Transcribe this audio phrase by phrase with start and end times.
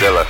[0.00, 0.24] Godzilla,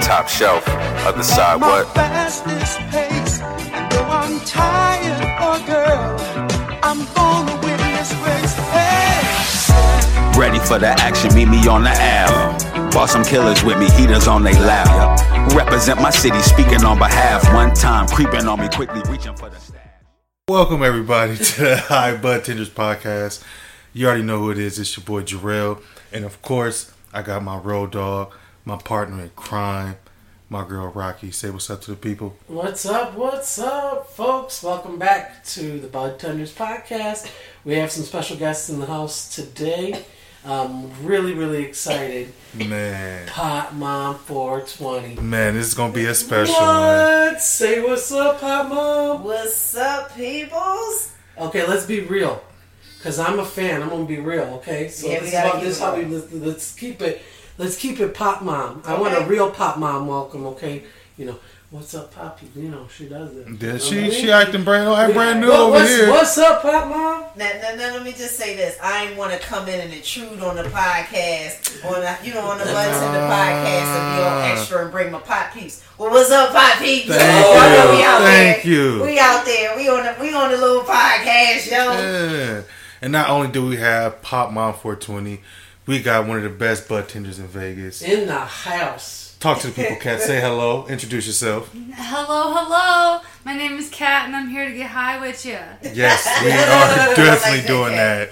[0.00, 0.64] top shelf,
[1.04, 1.92] other side, what?
[1.94, 3.38] Fastest pace.
[3.38, 8.54] Though I'm tired, oh girl, I'm gonna win this race.
[8.72, 12.90] Hey, Ready for the action, meet me on the Ave.
[12.92, 15.20] Bought some killers with me, heaters on they lap.
[15.52, 17.44] Represent my city, speaking on behalf.
[17.52, 19.82] One time, creeping on me quickly, reaching for the stash.
[20.48, 23.44] Welcome everybody to the High Bud Tenders podcast.
[23.92, 24.78] You already know who it is.
[24.78, 28.32] It's your boy Jarrell, and of course, I got my road dog,
[28.64, 29.96] my partner in crime,
[30.48, 31.30] my girl Rocky.
[31.30, 32.36] Say what's up to the people.
[32.46, 33.14] What's up?
[33.14, 34.62] What's up, folks?
[34.62, 37.30] Welcome back to the Bud Tenders podcast.
[37.64, 40.04] We have some special guests in the house today.
[40.46, 42.32] I'm really, really excited.
[42.54, 45.20] Man, Pot Mom 420.
[45.22, 46.64] man, this is gonna be a special one.
[47.32, 47.40] What?
[47.40, 49.24] Say what's up, Pot Mom.
[49.24, 51.12] What's up, peoples?
[51.38, 52.42] Okay, let's be real.
[53.02, 53.82] Cause I'm a fan.
[53.82, 54.44] I'm gonna be real.
[54.62, 57.02] Okay, so Yeah, this we is gotta how, this is how we let's, let's keep
[57.02, 57.20] it.
[57.56, 58.82] Let's keep it Pop Mom.
[58.84, 60.44] I want a real Pop Mom welcome.
[60.46, 60.82] Okay,
[61.16, 61.38] you know
[61.70, 62.48] what's up, Poppy?
[62.56, 63.46] You know she does it.
[63.62, 66.10] Yeah, she know she acting brand new, brand new What- over what's, here.
[66.10, 67.24] What's up, Pop Mom?
[67.36, 68.76] Now, now, now, let me just say this.
[68.82, 72.40] I ain't want to come in and intrude on the podcast, on the, you know,
[72.42, 75.84] on the buttons in the podcast and be all extra and bring my pot peeps.
[75.98, 77.06] Well, what's up, pot peeps?
[77.08, 77.98] Thank Y'all know you.
[77.98, 78.72] we out Thank there.
[78.72, 79.02] you.
[79.02, 79.76] We out there.
[79.76, 81.92] We on the we on the little podcast, yo.
[81.92, 82.62] Yeah.
[83.02, 85.40] And not only do we have Pop Mom 420,
[85.86, 88.02] we got one of the best bud tenders in Vegas.
[88.02, 89.36] In the house.
[89.38, 90.20] Talk to the people, Cat.
[90.22, 90.86] Say hello.
[90.86, 91.70] Introduce yourself.
[91.74, 93.20] Hello, hello.
[93.44, 95.58] My name is Kat, and I'm here to get high with you.
[95.92, 98.30] Yes, we are definitely like doing that.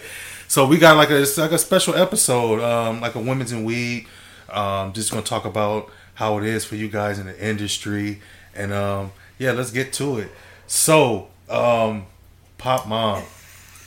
[0.48, 3.64] So we got like a it's like a special episode, um, like a women's in
[3.64, 4.06] weed.
[4.48, 8.22] Um, just gonna talk about how it is for you guys in the industry,
[8.54, 10.30] and um, yeah, let's get to it.
[10.66, 12.06] So, um,
[12.56, 13.22] Pop Mom,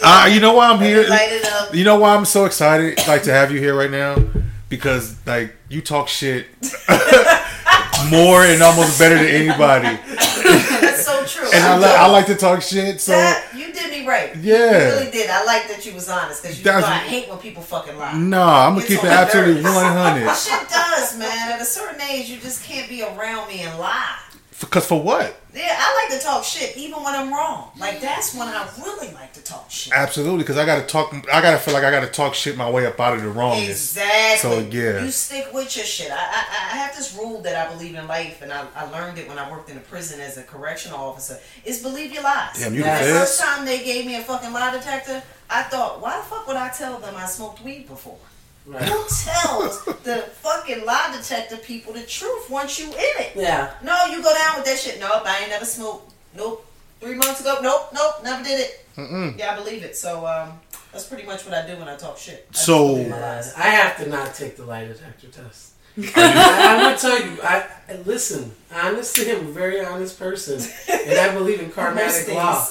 [0.00, 0.24] Don't look over.
[0.24, 1.08] Let me, uh, you know why I'm here?
[1.08, 1.74] light it up.
[1.74, 4.16] You know why I'm so excited, like to have you here right now,
[4.68, 6.46] because like you talk shit
[8.10, 11.48] more and almost better than anybody, That's so true.
[11.52, 13.00] and I, li- I like to talk shit.
[13.00, 14.34] So That, you did me right.
[14.36, 14.88] Yeah.
[14.94, 15.28] You really did.
[15.30, 17.98] I like that you was honest because you That's- know I hate when people fucking
[17.98, 18.16] lie.
[18.16, 19.74] nah, I'm gonna It's keep it absolutely nerves.
[19.76, 20.34] 100.
[20.36, 21.52] Shit does, man.
[21.52, 24.16] At a certain age, you just can't be around me and lie.
[24.60, 25.38] Because for what?
[25.58, 27.72] Yeah, I like to talk shit even when I'm wrong.
[27.78, 29.92] Like that's when I really like to talk shit.
[29.92, 31.12] Absolutely, because I gotta talk.
[31.32, 33.96] I gotta feel like I gotta talk shit my way up out of the wrongness.
[33.96, 34.38] Exactly.
[34.38, 35.04] So, yeah.
[35.04, 36.12] You stick with your shit.
[36.12, 39.18] I, I, I have this rule that I believe in life, and I, I learned
[39.18, 41.38] it when I worked in a prison as a correctional officer.
[41.64, 42.60] Is believe your lies.
[42.60, 46.00] Damn, you the the first time they gave me a fucking lie detector, I thought,
[46.00, 48.18] why the fuck would I tell them I smoked weed before?
[48.68, 48.82] Right.
[48.82, 53.32] Who tells the fucking lie detector people the truth once you in it?
[53.34, 53.72] Yeah.
[53.82, 55.00] No, you go down with that shit.
[55.00, 56.12] Nope, I ain't never smoked.
[56.36, 56.66] Nope.
[57.00, 58.84] Three months ago, nope, nope, never did it.
[59.38, 59.96] Yeah, I believe it.
[59.96, 60.60] So um,
[60.92, 62.46] that's pretty much what I do when I talk shit.
[62.52, 63.54] I So- believe my lies.
[63.54, 65.72] I have to not take the lie detector test.
[65.96, 67.38] I, am gonna tell you.
[67.42, 67.64] I
[68.04, 68.52] listen.
[68.72, 72.68] Honestly, I'm a very honest person, and I believe in Most karmatic law.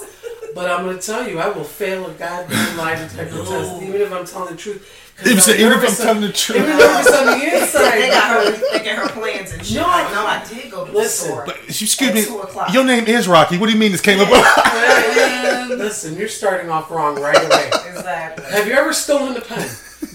[0.56, 4.14] But I'm gonna tell you, I will fail a goddamn lie detector test, even if
[4.14, 5.07] I'm telling the truth.
[5.18, 6.58] 'Cause Even, so- even if I'm nervous on- telling the truth.
[6.60, 7.92] even nervous on the inside.
[8.02, 9.78] They got her thinking her plans and shit.
[9.78, 9.88] No.
[9.88, 11.44] like, no, I did go to the store.
[11.46, 13.58] But excuse At me, two your name is Rocky.
[13.58, 14.30] What do you mean this came up?
[15.70, 17.68] Listen, you're starting off wrong right away.
[17.90, 18.46] Exactly.
[18.46, 19.70] Have you ever stolen a pen?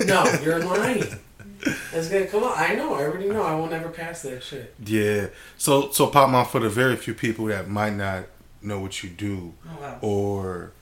[0.06, 1.04] No, you're lying.
[1.92, 2.56] It's gonna come out.
[2.58, 2.94] I know.
[2.94, 3.42] I already know.
[3.42, 4.74] I will never pass that shit.
[4.84, 5.28] yeah.
[5.58, 8.24] So so Pop Mom for the very few people that might not
[8.62, 9.98] know what you do Oh, wow.
[10.00, 10.72] or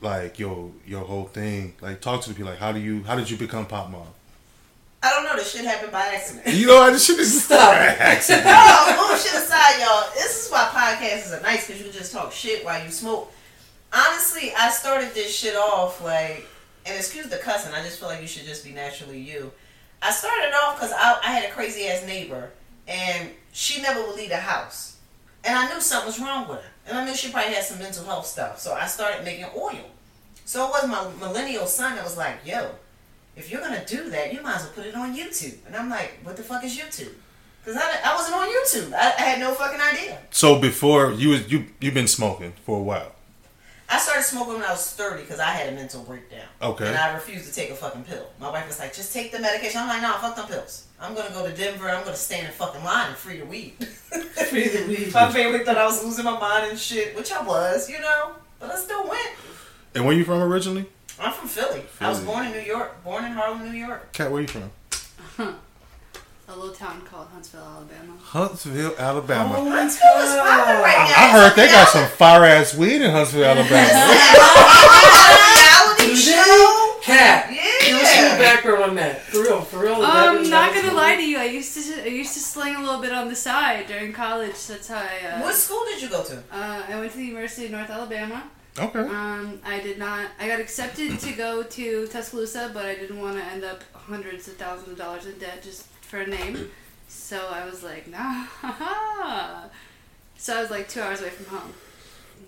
[0.00, 1.74] like your your whole thing.
[1.80, 2.50] Like talk to the people.
[2.50, 4.06] Like how do you how did you become Pop Mom?
[5.02, 5.36] I don't know.
[5.36, 6.54] This shit happened by accident.
[6.54, 7.74] You know I just should Stop.
[7.74, 8.44] accident.
[8.44, 10.10] no, bullshit aside, y'all.
[10.14, 13.32] This is why podcasts are nice because you can just talk shit while you smoke.
[13.92, 16.46] Honestly, I started this shit off like,
[16.86, 17.72] and excuse the cussing.
[17.72, 19.50] I just feel like you should just be naturally you.
[20.02, 22.50] I started off because I, I had a crazy ass neighbor,
[22.86, 24.96] and she never would leave the house,
[25.44, 27.78] and I knew something was wrong with her, and I knew she probably had some
[27.78, 28.58] mental health stuff.
[28.58, 29.86] So I started making oil.
[30.44, 32.72] So it was my millennial son that was like, "Yo,
[33.36, 35.88] if you're gonna do that, you might as well put it on YouTube." And I'm
[35.88, 37.14] like, "What the fuck is YouTube?"
[37.64, 38.92] Because I, I wasn't on YouTube.
[38.94, 40.18] I, I had no fucking idea.
[40.30, 43.12] So before you you you've been smoking for a while.
[43.92, 46.46] I started smoking when I was 30 because I had a mental breakdown.
[46.62, 46.86] Okay.
[46.86, 48.30] And I refused to take a fucking pill.
[48.38, 49.80] My wife was like, just take the medication.
[49.80, 50.86] I'm like, no, fuck them pills.
[51.00, 51.90] I'm going to go to Denver.
[51.90, 53.74] I'm going to stand in fucking line and free the weed.
[54.48, 55.12] Free the weed.
[55.12, 58.32] My family thought I was losing my mind and shit, which I was, you know.
[58.60, 59.30] But I still went.
[59.94, 60.86] And where you from originally?
[61.18, 61.82] I'm from Philly.
[62.00, 63.02] I was born in New York.
[63.02, 64.12] Born in Harlem, New York.
[64.12, 64.70] Cat, where you from?
[66.52, 68.12] A little town called Huntsville, Alabama.
[68.20, 69.54] Huntsville, Alabama.
[69.56, 71.22] Oh, Huntsville is popping right now.
[71.24, 73.86] I heard they got some fire ass weed in Huntsville, Alabama.
[74.90, 76.96] reality show.
[77.02, 77.50] Cat.
[77.52, 77.88] Yeah.
[77.88, 79.20] You ever seen background on that?
[79.22, 80.02] For real, for real.
[80.02, 81.38] I'm Um, not gonna lie to you.
[81.38, 84.66] I used to I used to sling a little bit on the side during college.
[84.66, 85.26] That's how I.
[85.28, 86.36] Uh, What school did you go to?
[86.52, 88.42] uh, I went to the University of North Alabama.
[88.78, 89.00] Okay.
[89.00, 90.26] Um, I did not.
[90.40, 94.48] I got accepted to go to Tuscaloosa, but I didn't want to end up hundreds
[94.48, 96.70] of thousands of dollars in debt just for a name.
[97.08, 98.44] So I was like, nah.
[100.36, 101.72] So I was like two hours away from home.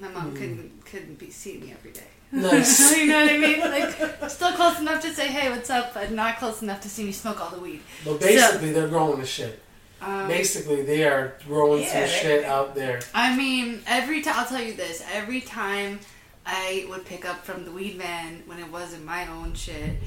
[0.01, 2.07] My mom couldn't couldn't be seeing me every day.
[2.33, 2.97] Nice.
[2.97, 3.61] you know what I mean?
[3.61, 7.05] Like still close enough to say, hey, what's up, but not close enough to see
[7.05, 7.81] me smoke all the weed.
[8.05, 9.61] But basically, they're growing the shit.
[10.01, 13.01] Um, Basically, they are growing Yeah, some shit out there.
[13.15, 15.05] I mean, every time I'll tell you this.
[15.13, 16.01] Every time
[16.47, 19.99] I would pick up from the weed man when it wasn't my own shit,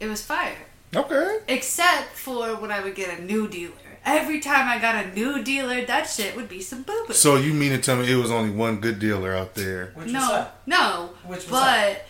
[0.00, 0.56] it was fire.
[0.96, 1.38] Okay.
[1.48, 3.72] Except for when I would get a new dealer.
[4.04, 7.12] Every time I got a new dealer, that shit would be some boo boo.
[7.12, 9.90] So you mean to tell me it was only one good dealer out there?
[9.94, 10.62] Which no, up?
[10.64, 11.10] no.
[11.24, 12.06] Which was but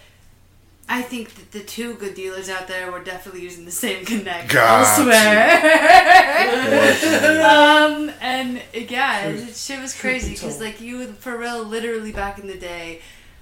[0.88, 4.52] I think that the two good dealers out there were definitely using the same connect.
[4.52, 7.42] Got I swear.
[7.46, 12.38] um, and yeah, it, shit was crazy because like you, would- for real, literally back
[12.38, 13.00] in the day,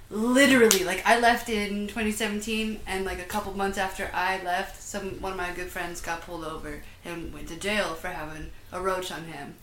[0.09, 5.21] literally like I left in 2017, and like a couple months after I left, some
[5.21, 8.79] one of my good friends got pulled over and went to jail for having a
[8.81, 9.55] roach on him,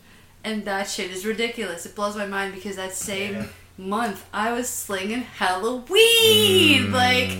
[0.45, 1.87] and that shit is ridiculous.
[1.87, 3.47] It blows my mind because that same Yeah.
[3.79, 7.31] month I was slinging Halloween, like.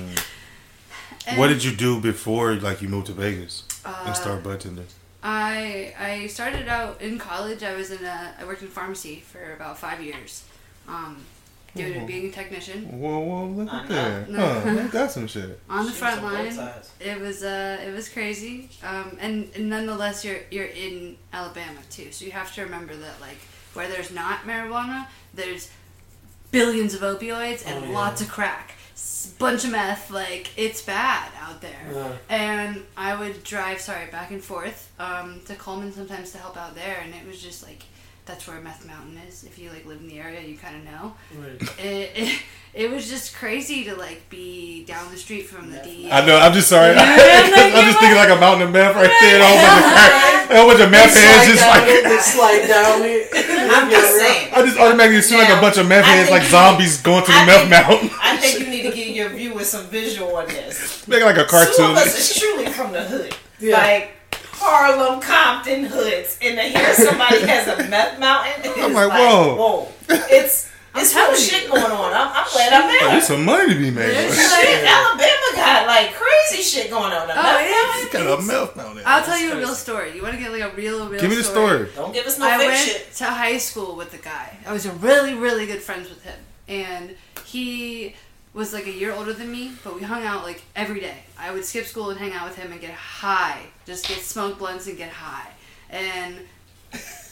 [1.37, 4.87] What did you do before like you moved to Vegas Uh, and start bartending?
[5.23, 7.63] I I started out in college.
[7.63, 10.43] I was in a I worked in pharmacy for about five years,
[10.89, 11.25] um,
[11.75, 14.29] due to being a technician Whoa, whoa, look at that.
[14.31, 14.47] No.
[14.47, 15.59] Huh, they got some shit.
[15.71, 16.71] on the She front on line.
[17.01, 22.13] It was uh it was crazy, um, and, and nonetheless you're you're in Alabama too,
[22.13, 23.39] so you have to remember that like
[23.75, 25.71] where there's not marijuana, there's
[26.51, 27.95] billions of opioids and Oh, yeah.
[27.95, 28.75] lots of crack,
[29.39, 30.11] bunch of meth.
[30.11, 31.87] Like it's bad out there.
[31.91, 32.13] Yeah.
[32.29, 36.75] And I would drive, sorry, back and forth um, to Cullman sometimes to help out
[36.75, 37.85] there, and it was just like
[38.25, 39.45] that's where Meth Mountain is.
[39.45, 41.15] If you like live in the area, you kind of know.
[41.37, 41.63] Right.
[41.85, 42.43] It, it,
[42.75, 46.11] it was just crazy to like be down the street from the DEA.
[46.13, 46.37] I know.
[46.39, 46.95] I'm just sorry.
[46.95, 49.35] Yeah, like, I'm just thinking like a mountain of meth right there.
[49.35, 50.51] and A whole bunch of crack.
[50.51, 52.05] A whole bunch of meth heads just down, like.
[52.05, 53.01] they slide down.
[53.03, 53.29] it.
[53.75, 54.53] I'm just saying.
[54.55, 57.31] I just automatically assume like a bunch of meth I heads, like zombies going to
[57.31, 58.11] the I meth think- mountain.
[58.23, 61.07] I think you need to give your viewers some visual on this.
[61.09, 61.97] Make like a Two of cartoon.
[61.97, 63.35] us is truly from the hood.
[63.59, 63.77] Yeah.
[63.79, 64.13] Like
[64.63, 66.39] Harlem, Compton hoods.
[66.41, 69.55] And to hear somebody has a meth mountain, I'm like, like, whoa.
[69.57, 69.89] whoa.
[70.09, 72.13] It's it's real telling shit going on.
[72.13, 73.11] I'm, I'm glad I'm Oh, there.
[73.13, 74.11] there's some money to be made.
[74.11, 77.31] There's Shit, Alabama got like crazy shit going on.
[77.31, 79.03] Oh, meth it mountain, Got a meth mountain.
[79.07, 80.15] I'll tell you a real story.
[80.15, 81.21] You want to get like a real, real story?
[81.21, 81.89] Give me the story.
[81.95, 83.13] Don't give us no I fake went shit.
[83.15, 84.59] to high school with the guy.
[84.67, 86.39] I was really, really good friends with him,
[86.69, 87.17] and
[87.47, 88.15] he
[88.53, 91.25] was like a year older than me, but we hung out like every day.
[91.39, 94.59] I would skip school and hang out with him and get high, just get smoke
[94.59, 95.49] blunts and get high.
[95.91, 96.37] And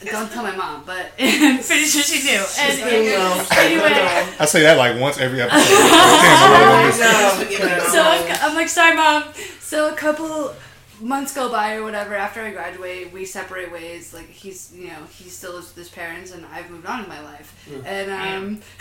[0.05, 2.44] don't tell my mom, but I'm pretty sure she knew.
[2.58, 3.47] And No.
[3.52, 5.58] anyway, I say that like once every episode.
[5.69, 9.25] Damn, I really so I- I'm like, sorry, mom.
[9.61, 10.55] So a couple
[11.02, 14.12] months go by or whatever after I graduate, we separate ways.
[14.12, 17.08] Like he's, you know, he still lives with his parents, and I've moved on in
[17.08, 17.55] my life,
[17.87, 18.61] and um,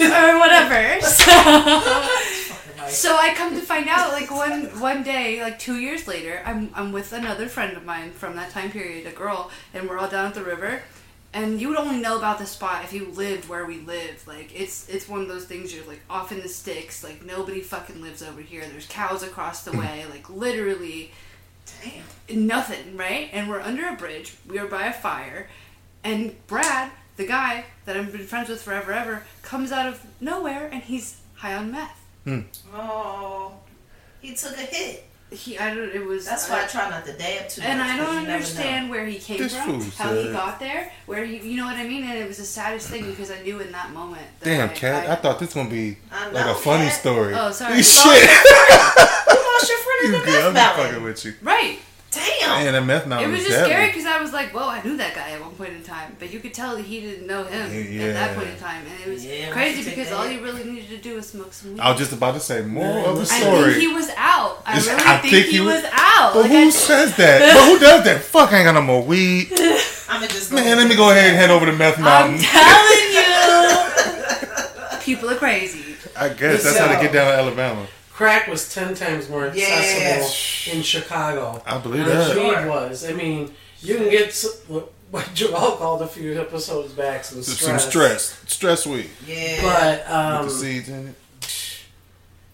[0.00, 1.00] or whatever.
[1.02, 1.32] So,
[2.88, 6.70] so I come to find out, like one one day, like two years later, I'm
[6.74, 10.08] I'm with another friend of mine from that time period, a girl, and we're all
[10.08, 10.82] down at the river.
[11.34, 14.26] And you would only know about the spot if you lived where we lived.
[14.26, 17.02] Like it's it's one of those things you're like off in the sticks.
[17.02, 18.62] Like nobody fucking lives over here.
[18.66, 20.04] There's cows across the way.
[20.10, 21.10] Like literally
[21.82, 22.46] Damn.
[22.46, 23.30] nothing, right?
[23.32, 24.36] And we're under a bridge.
[24.46, 25.48] We are by a fire,
[26.04, 30.68] and Brad, the guy that I've been friends with forever, ever, comes out of nowhere
[30.72, 32.01] and he's high on meth.
[32.24, 32.40] Hmm.
[32.74, 33.52] Oh,
[34.20, 35.04] he took a hit.
[35.30, 35.88] He, I don't.
[35.88, 36.26] It was.
[36.26, 37.88] That's why I try not to dab too And much.
[37.88, 41.24] I 'cause don't understand where he came This from, fool how he got there, where
[41.24, 42.04] he, you know what I mean.
[42.04, 44.26] And it was the saddest thing because I knew in that moment.
[44.40, 45.08] That Damn, I, cat.
[45.08, 47.00] I thought this was gonna be I like a funny Cat.
[47.00, 47.34] story.
[47.34, 47.82] Oh, sorry.
[47.82, 48.04] Shit.
[48.04, 48.94] know.
[49.32, 50.56] You lost your friend in You the good?
[50.56, 51.34] I'm fucking with you.
[51.40, 51.78] Right.
[52.12, 52.64] Damn.
[52.64, 54.82] Man, that meth It mountain was was just scary because I was like, "Whoa, I
[54.82, 57.26] knew that guy at one point in time," but you could tell that he didn't
[57.26, 58.08] know him Yeah.
[58.08, 60.34] at that point in time, and it was Yeah, crazy because that all hit.
[60.38, 61.80] you really needed to do was smoke some weed.
[61.80, 63.70] I was just about to say more of the I story.
[63.74, 64.62] think he was out.
[64.66, 66.34] I Is- really I think, think he he was- was out.
[66.34, 67.40] but Like, who I- says that?
[67.54, 68.22] but who does that?
[68.22, 69.48] Fuck, I ain't got no more weed.
[70.10, 72.34] I'ma just Man, let me go ahead and head over to Meth Mountain.
[72.34, 73.14] I'm Mountain.
[73.16, 75.96] telling you, people are crazy.
[76.14, 77.86] I guess that's how they get down to Alabama.
[78.22, 79.64] Crack was ten times more Yeah.
[79.66, 81.60] accessible in Chicago.
[81.66, 82.36] I believe than that.
[82.36, 83.04] weed was.
[83.04, 84.32] I mean, you can get
[84.68, 87.82] what what Joel called a few episodes back some stress.
[87.82, 88.38] Some stress.
[88.46, 89.10] Stress weed.
[89.26, 89.60] Yeah.
[89.60, 91.78] But With um, the seeds in it.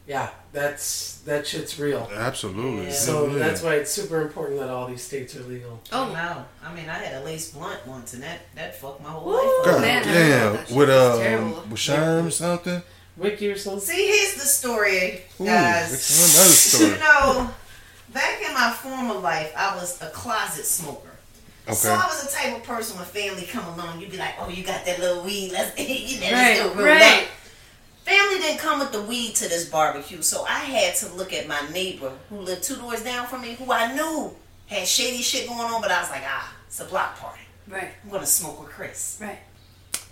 [0.07, 2.11] yeah, that's that shit's real.
[2.17, 2.87] Absolutely.
[2.87, 2.93] Yeah.
[2.93, 3.39] So Yeah.
[3.39, 5.81] that's why it's super important that all these states are legal.
[5.93, 6.45] Oh, no.
[6.65, 9.35] I mean, I had a lace blunt once, and that that fucked my whole Woo.
[9.37, 10.45] life God man, damn.
[10.47, 10.77] love that shit.
[10.79, 11.63] With It's um terrible.
[11.71, 12.83] with Sherm or something.
[13.19, 13.81] Wiki or something.
[13.81, 15.93] See, here's the story, Ooh, guys.
[15.93, 16.91] it's another story.
[16.93, 17.51] You know,
[18.15, 21.09] back in my former life, I was a closet smoker.
[21.67, 21.75] Okay.
[21.75, 24.49] So I was the type of person when family come along, you'd be like, "Oh,
[24.49, 25.53] you got that little weed?
[25.53, 27.23] Let's you know, let's do it real right.
[27.25, 27.29] up."
[28.05, 31.47] Family didn't come with the weed to this barbecue, so I had to look at
[31.47, 34.35] my neighbor who lived two doors down from me, who I knew
[34.67, 37.43] had shady shit going on, but I was like, "Ah, it's a block party.
[37.69, 39.39] right, I'm gonna smoke with Chris." right.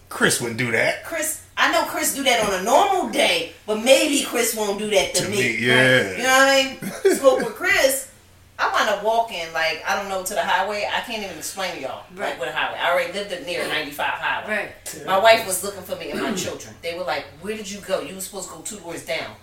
[0.09, 1.05] Chris wouldn't do that.
[1.05, 4.89] Chris, I know Chris do that on a normal day, but maybe Chris won't do
[4.91, 5.37] that to, To me.
[5.37, 6.09] me, You know yeah.
[6.13, 7.17] what I mean?
[7.17, 8.11] Smoke with Chris.
[8.59, 10.89] I wound up walking like I don't know to the highway.
[10.91, 12.31] I can't even explain to y'all Right.
[12.31, 12.79] like what highway.
[12.79, 14.73] I already lived near 95 highway.
[14.95, 15.07] Right.
[15.07, 16.75] My wife was looking for me and my children.
[16.83, 18.01] They were like, "Where did you go?
[18.01, 19.35] You were supposed to go two doors down."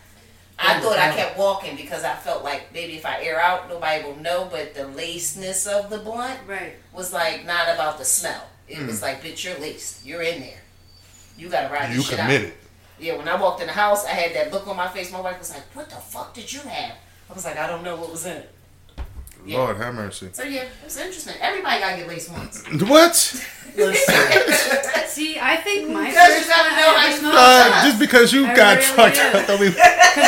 [0.57, 4.03] I thought I kept walking because I felt like maybe if I air out, nobody
[4.03, 4.47] will know.
[4.49, 6.73] But the laceness of the blunt Right.
[6.91, 8.43] was like not about the smell.
[8.67, 10.05] It was like, bitch, you're laced.
[10.05, 10.61] You're in there.
[11.37, 12.27] You gotta ride You this shit out.
[12.27, 12.53] committed.
[12.99, 15.11] Yeah, when I walked in the house, I had that look on my face.
[15.11, 16.95] My wife was like, "What the fuck did you have?"
[17.29, 18.49] I was like, "I don't know what was in it."
[19.45, 19.57] Yeah.
[19.57, 20.29] Lord have mercy.
[20.31, 21.33] So yeah, it was interesting.
[21.41, 22.63] Everybody gotta get laced once.
[22.87, 23.15] What?
[25.07, 27.31] See, I think my Because you first gotta know I how you.
[27.33, 29.77] Uh, just because you I got really fucked up, Because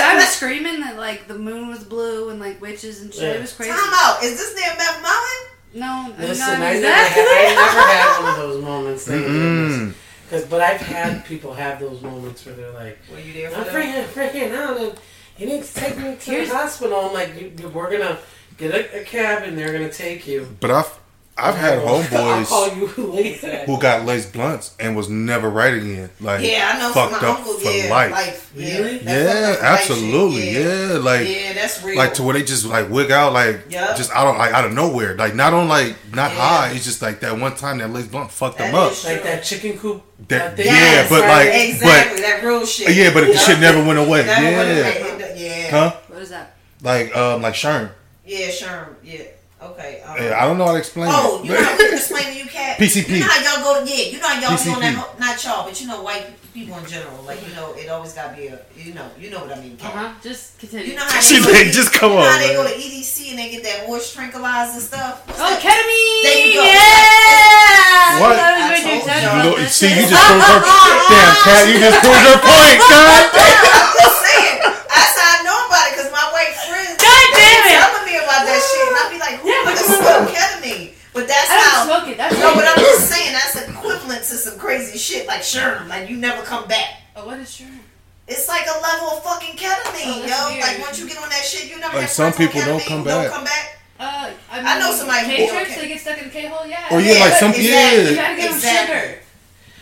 [0.01, 3.23] I was screaming that like the moon was blue and like witches and shit.
[3.23, 3.29] Yeah.
[3.33, 3.71] It was crazy.
[3.71, 4.23] Time out.
[4.23, 5.54] Is this near Meth Mountain?
[5.75, 7.23] No, listen, not I never, exactly.
[7.23, 9.95] had, I never had one of those moments.
[10.29, 13.57] Cause, but I've had people have those moments where they're like, Were you there for
[13.59, 14.93] I'm freaking, freaking out, and
[15.37, 16.99] you need to take me to Here's- the hospital.
[17.07, 18.17] I'm like, you, you, we're gonna
[18.57, 20.47] get a, a cab and they're gonna take you.
[20.61, 20.99] But I've
[21.37, 23.57] I've had homeboys call you later.
[23.65, 26.09] who got laced blunts and was never right again.
[26.21, 27.53] Like Yeah, I know fucked my up uncle.
[27.55, 28.11] for yeah, life.
[28.11, 28.51] life.
[28.55, 29.03] Yeah, Really?
[29.03, 30.41] Yeah, fucked up for life absolutely.
[30.41, 30.65] shit.
[30.91, 31.97] Yeah, like yeah, that's real.
[31.97, 33.97] like to where they just like wig out like Yup.
[33.97, 35.15] just out of like out of nowhere.
[35.17, 36.37] Like not on like not Yeah.
[36.39, 36.69] high.
[36.71, 38.93] It's just like that one time that laced blunt fucked That them up.
[38.93, 40.03] is like that chicken coop.
[40.29, 40.67] That, thing.
[40.67, 42.95] yeah, Yes, but right, like exactly that real shit.
[42.95, 44.25] yeah, but the shit never went away.
[44.25, 44.75] Never went Yeah.
[44.87, 45.33] away.
[45.35, 45.95] Yeah, Huh?
[46.07, 46.55] What is that?
[46.81, 47.89] Like um like Sherm.
[48.25, 48.87] yeah, Sherm.
[49.03, 49.23] yeah,
[49.71, 50.01] okay.
[50.05, 51.45] Um, Yeah, I don't know how to explain Oh, it.
[51.45, 52.77] you know how we can explain to you, cat?
[52.77, 53.09] PCP.
[53.09, 55.15] You know how y'all go to, yeah, you know how y'all be on that, ho-
[55.19, 57.21] not y'all, but you know white people in general.
[57.23, 59.61] Like, you know, it always got to be a, you know, you know what I
[59.61, 59.93] mean, Uh cat.
[59.95, 60.09] huh.
[60.23, 60.87] Just continue.
[60.93, 62.73] You know how She they like, just come you know on, how they go to
[62.73, 65.25] EDC and they get that horse tranquilizer and stuff?
[65.27, 65.59] What's oh, that?
[65.59, 66.23] ketamine.
[66.23, 66.63] There you go.
[66.65, 68.21] Yeah.
[68.23, 68.35] What?
[68.39, 69.35] That I when you told y'all.
[69.35, 70.59] You know, see, you just proved her.
[70.63, 73.23] Damn, Cat, you just proved her point, God.
[73.35, 74.57] I'm just saying.
[74.63, 77.75] That's how I know about it because my white friends God they damn be it.
[77.75, 80.91] telling me about that shit, and I be like, "Who Yeah, would but- smoke ketamine?"
[81.13, 81.85] But that's I don't how.
[81.99, 82.17] smoke it.
[82.17, 86.09] That's No, but I'm just saying that's equivalent to some crazy shit like sure, like
[86.09, 87.01] you never come back.
[87.15, 87.67] Oh, what is sure?
[88.27, 90.49] It's like a level of fucking ketamine, Oh, that's yo.
[90.49, 90.61] weird.
[90.67, 92.99] Like once you get on that shit, you never Like, have some people don't come
[93.03, 93.31] who Don't back.
[93.31, 93.71] come back.
[93.97, 95.81] Uh, I, mean, I know somebody who K trips, okay.
[95.81, 96.67] they get stuck in the K hole.
[96.67, 96.87] Yeah.
[96.91, 98.01] Or yeah, like some exactly.
[98.03, 98.15] You yeah.
[98.15, 99.19] gotta give them sugar.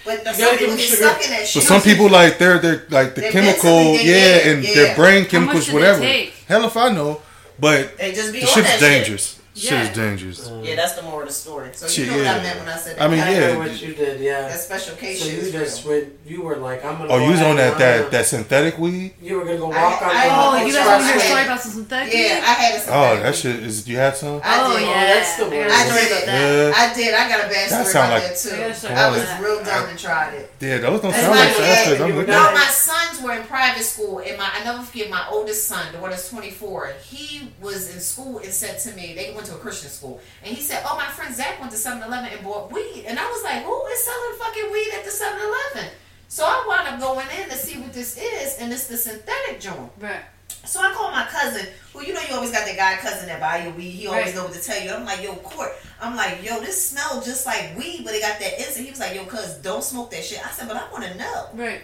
[0.06, 0.96] But the, You some gotta give people them get sugar.
[1.04, 4.48] stuck in that But some people like they're they're like the They're chemical, yeah, yeah,
[4.52, 4.74] and yeah.
[4.76, 6.00] their brain How chemicals, much do they whatever.
[6.02, 6.30] take?
[6.48, 7.22] Hell if I know,
[7.58, 9.34] but they just be the on shit that is dangerous.
[9.36, 9.84] Shit Yeah.
[9.84, 10.52] is dangerous.
[10.64, 11.70] Yeah, that's the moral of the story.
[11.74, 12.34] So Shit, you know what yeah.
[12.34, 13.04] I meant when I said that.
[13.04, 13.54] I mean, I yeah.
[13.54, 14.20] know what you did.
[14.20, 14.42] Yeah.
[14.48, 16.00] that special case So shit you is just real.
[16.02, 16.14] went.
[16.26, 17.10] You were like, I'm gonna.
[17.14, 19.14] Oh, go you was on that that that synthetic weed?
[19.22, 20.10] You were gonna go I- walk on.
[20.10, 20.88] I- the Oh, you guys right.
[20.88, 22.14] want to hear a I- story about some synthetic?
[22.14, 23.88] Yeah, I had a Oh, that shit is.
[23.88, 24.42] You had some?
[24.44, 24.88] I Oh, oh did.
[24.88, 25.70] yeah, that's the I got worst.
[25.70, 26.28] a I story did.
[26.28, 26.34] that.
[26.34, 26.74] Yeah.
[26.76, 27.14] I did.
[27.14, 28.72] I got a bad That story sound about like- that I got too.
[28.72, 30.52] a story I was real dumb and tried it.
[30.60, 32.02] Yeah, those don't That's sound like like, fasters.
[32.02, 35.26] I'm you No, my sons were in private school, and my I never forget my
[35.30, 36.94] oldest son, the one that's 24.
[37.04, 40.56] He was in school and said to me, they went to a Christian school, and
[40.56, 43.44] he said, "Oh, my friend Zach went to 7-Eleven and bought weed," and I was
[43.44, 45.92] like, "Who is selling fucking weed at the 7-Eleven?"
[46.28, 49.60] So I wound up going in to see what this is, and it's the synthetic
[49.60, 49.92] joint.
[50.00, 50.22] Right.
[50.66, 53.40] So I called my cousin, who you know you always got that guy cousin that
[53.40, 53.90] buy your weed.
[53.92, 54.36] He always Right.
[54.36, 54.94] know what to tell you.
[54.94, 55.74] I'm like, yo, court.
[56.02, 58.86] I'm like, yo, this smell just like weed, but it got that instant.
[58.86, 60.40] He was like, yo, cuz don't smoke that shit.
[60.46, 61.50] I said, but I want to know.
[61.54, 61.82] Right.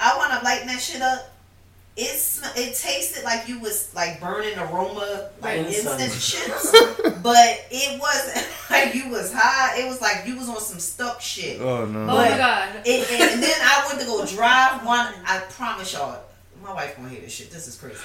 [0.00, 1.32] I want to lighten that shit up.
[1.96, 5.66] It sm- it tasted like you was like burning aroma like Right.
[5.66, 6.70] instant chips,
[7.22, 9.78] but it wasn't like you was high.
[9.80, 11.58] It was like you was on some stuck shit.
[11.60, 12.02] Oh no!
[12.02, 12.82] Oh my god.
[12.84, 15.14] It, and, and then I went to go drive one.
[15.26, 16.20] I promise y'all,
[16.62, 17.50] my wife gonna hear this shit.
[17.50, 17.96] This is crazy.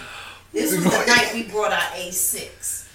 [0.53, 2.87] This was the night we brought our A6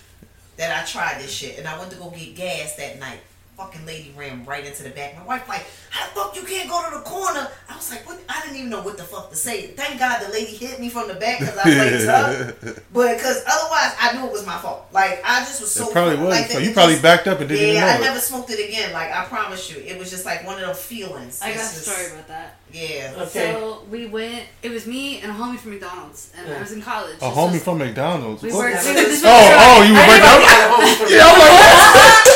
[0.56, 3.20] that I tried this shit, and I went to go get gas that night.
[3.56, 5.16] Fucking lady ran right into the back.
[5.16, 7.48] My wife like, how the fuck you can't go to the corner?
[7.70, 8.20] I was like, what?
[8.28, 9.68] I didn't even know what the fuck to say.
[9.68, 12.82] Thank God the lady hit me from the back because I played tough.
[12.92, 14.86] But because otherwise, I knew it was my fault.
[14.92, 16.28] Like I just was so It probably was.
[16.28, 18.00] like, so you probably just- backed up and didn't yeah, even know Yeah, I it.
[18.02, 18.92] never smoked it again.
[18.92, 21.40] Like I promise you, it was just like one of those feelings.
[21.42, 22.56] I got a It's story about that.
[22.72, 23.14] Yeah.
[23.18, 23.52] Okay.
[23.54, 24.44] So we went.
[24.62, 27.16] It was me and a homie from McDonald's, and I was in college.
[27.22, 28.42] A homie was- from McDonald's.
[28.42, 28.58] We What?
[28.72, 28.84] worked.
[28.86, 31.10] We- but Oh, oh, you were I up.
[31.10, 32.35] Yeah, I'm like,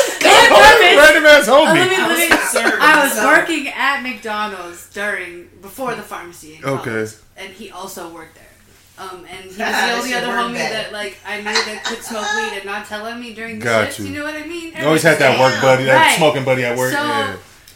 [0.51, 1.99] Yeah, random ass Uh, let me- homie.
[1.99, 6.59] I was let me- I was working at McDonald's during before the pharmacy.
[6.61, 7.07] In Okay.
[7.37, 8.45] and he also worked there.
[8.99, 10.71] Um, and he was the only shit other homie bad.
[10.73, 13.85] that like I knew that could smoke weed and not telling me during the Got
[13.85, 13.99] shifts.
[13.99, 14.05] you.
[14.07, 14.73] You know what I mean?
[14.77, 16.17] You always had that work buddy, that Right.
[16.17, 16.93] smoking buddy at work.
[16.93, 17.33] So yeah.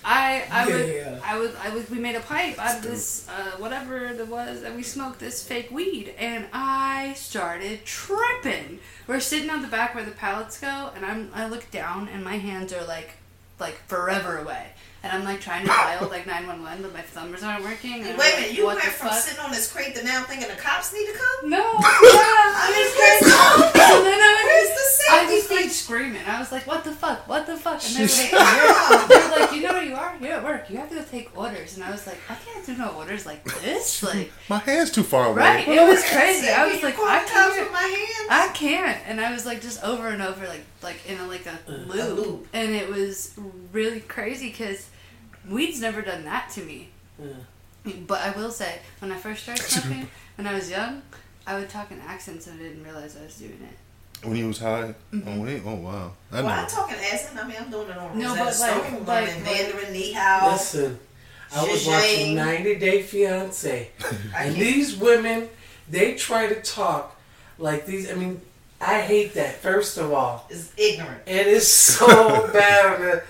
[0.07, 1.19] I I would Yeah.
[1.23, 4.61] I would I would we made a pipe out of this uh, whatever it was
[4.61, 8.79] that we smoked this fake weed and I started tripping.
[9.07, 12.23] We're sitting on the back where the pallets go and I'm I look down and
[12.23, 13.13] my hands are like
[13.59, 14.73] like forever away.
[15.05, 18.01] And I'm like trying to dial like 911 but my thumbs aren't working.
[18.01, 19.19] And I'm Wait a like, minute, you went from fuck?
[19.19, 21.49] sitting on this crate to now thinking the cops need to come?
[21.51, 23.31] No, yeah, I was crazy.
[23.85, 26.25] So then I Where's the just, I safety just like screaming.
[26.25, 27.27] I was like, "What the fuck?
[27.29, 29.83] What the fuck?" And then they were like, "You're-" they were like, "You know where
[29.83, 30.15] you are?
[30.19, 30.69] You're at work.
[30.71, 33.25] You have to go take orders." And I was like, "I can't do no orders
[33.27, 35.35] like this." Like, My hand's too far away.
[35.37, 35.67] right?
[35.67, 36.49] It was crazy.
[36.49, 38.27] I was like, call "I can't." with my hands?
[38.29, 41.45] I can't, and I was like just over and over, like like in a, like
[41.45, 42.47] a loop, loop.
[42.53, 43.33] and it was
[43.71, 44.87] really crazy because
[45.49, 46.89] weed's never done that to me.
[48.07, 51.01] But I will say, when I first started smoking, when I was young,
[51.45, 54.25] I would talk in accents and I didn't realize I was doing it.
[54.27, 54.95] When he was high.
[55.13, 55.27] Mm-hmm.
[55.29, 55.61] Oh wait.
[55.65, 56.11] Oh wow.
[56.31, 56.67] I Well, I'm know.
[56.67, 57.37] talking accent.
[57.43, 58.53] I mean, I'm doing it on No, Rosetta but like-
[58.87, 60.51] Stone, like- learning like- Mandarin, Ni Hao.
[60.53, 60.99] Listen,
[61.55, 61.91] I was Zhang.
[61.91, 63.91] watching 90 Day Fiance,
[64.35, 65.47] and these women,
[65.89, 67.15] they try to talk
[67.59, 68.09] like these.
[68.11, 68.41] I mean,
[68.81, 69.57] I hate that.
[69.57, 71.21] First of all, It's ignorant.
[71.27, 73.21] and it is so bad on a,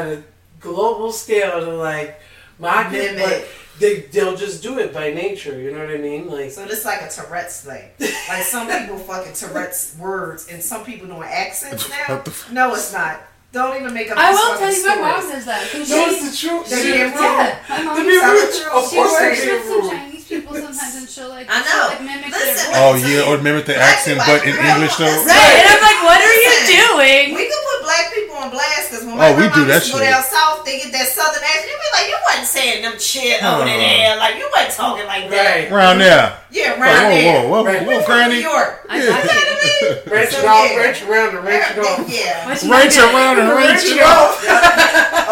[0.00, 0.22] on a
[0.62, 2.20] global scale to like
[2.58, 3.24] mock it, Mimic.
[3.24, 3.48] but
[3.80, 5.58] they they'll just do it by nature.
[5.60, 6.28] You know what I mean?
[6.28, 7.90] Like So this like a Tourette's thing.
[8.28, 12.14] Like some people fucking Tourette's words, and some people doing accents now.
[12.16, 13.20] What the f- no, it's not.
[13.52, 14.16] Don't even make up.
[14.16, 15.34] I will tell fucking you, my mom stories.
[15.34, 15.68] does that.
[15.70, 16.70] 'cause no, she- it's the truth.
[16.72, 18.72] They She- Yeah, my mom To be Tell rude, the truth.
[18.72, 19.90] of She course works with some.
[19.92, 23.04] Chinese people sometimes, and she'll like, I she'll, like mimic Listen, their Oh voice.
[23.04, 25.04] yeah, or mimic the accent, but in English though.
[25.04, 26.80] Right, and I'm like, what are you Listen.
[26.80, 27.24] doing?
[27.36, 28.48] We could put black people on
[29.16, 31.08] blast because when Oh, we do that used to go down south, they get that
[31.08, 31.70] southern accent.
[31.70, 33.66] You be like, you wasn't saying them shit over Oh.
[33.66, 34.16] there.
[34.16, 35.68] Like you wasn't talking like that.
[35.68, 35.72] Right.
[35.72, 36.38] Around there.
[36.52, 37.24] Yeah, oh, Whoa, around there.
[37.24, 37.86] whoa, whoa, whoa, Right.
[37.86, 38.34] whoa, From Granny.
[38.34, 38.86] New York.
[38.88, 39.98] I You got know what I mean?
[40.12, 40.76] Wrench So, it off, yeah.
[40.76, 42.08] wrench around, and wrench it off.
[42.12, 42.46] Yeah.
[42.46, 44.44] What's Wrench around and I wrench wrench it off.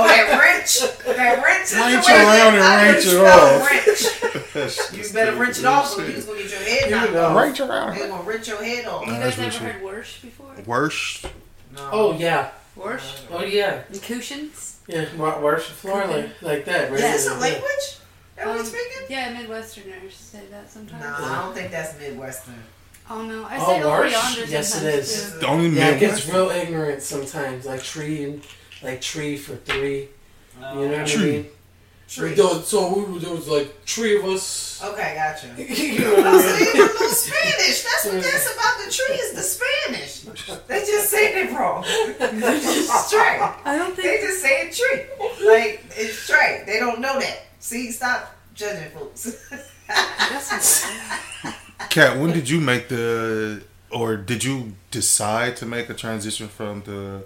[0.01, 0.81] Oh, that wrench.
[1.17, 1.65] That wrench.
[1.65, 4.93] is the Wrench around and I wrench it off.
[4.97, 7.37] You better wrench it off or you was gonna get your head knocked off.
[7.37, 7.97] Wrench around.
[7.99, 9.07] They gonna wrench your head off.
[9.07, 10.47] You guys what ever heard Worsh before?
[10.67, 11.27] Worst.
[11.75, 11.89] No.
[11.93, 13.23] Oh yeah, Worsh?
[13.31, 14.79] oh yeah, And Cushions?
[14.87, 15.07] yeah.
[15.17, 16.91] Wa- Wash the floor like like that.
[16.91, 17.01] Right?
[17.01, 17.99] Is this a language
[18.37, 19.07] that we're Um, speaking?
[19.09, 21.03] yeah, Midwesterners say that sometimes.
[21.03, 22.63] No, I don't think that's Midwestern.
[23.09, 24.13] Oh no, I Oh, say oh, Worsh?
[24.13, 25.33] yonder Yes, it sometimes is.
[25.33, 25.39] too.
[25.41, 28.43] The only Yeah, it gets real ignorant sometimes, like tree and
[28.83, 30.09] like tree for three.
[30.57, 31.23] You know what Tree.
[31.31, 31.47] I mean?
[32.11, 32.31] Tree.
[32.31, 34.83] We do- So we, there was like three of us.
[34.83, 35.47] Okay, gotcha.
[35.63, 36.65] you know what I so mean?
[36.65, 37.83] they don't know Spanish.
[37.85, 40.21] That's what that's about the tree is the Spanish.
[40.67, 41.85] They just say it wrong.
[41.87, 43.41] It's straight.
[43.65, 45.47] I don't think They just say it tree.
[45.47, 46.65] Like it's straight.
[46.67, 47.43] They don't know that.
[47.61, 49.49] See, stop judging folks.
[49.89, 50.87] That's
[51.91, 56.83] Kat, when did you make the, or did you decide to make a transition from
[56.83, 57.25] the,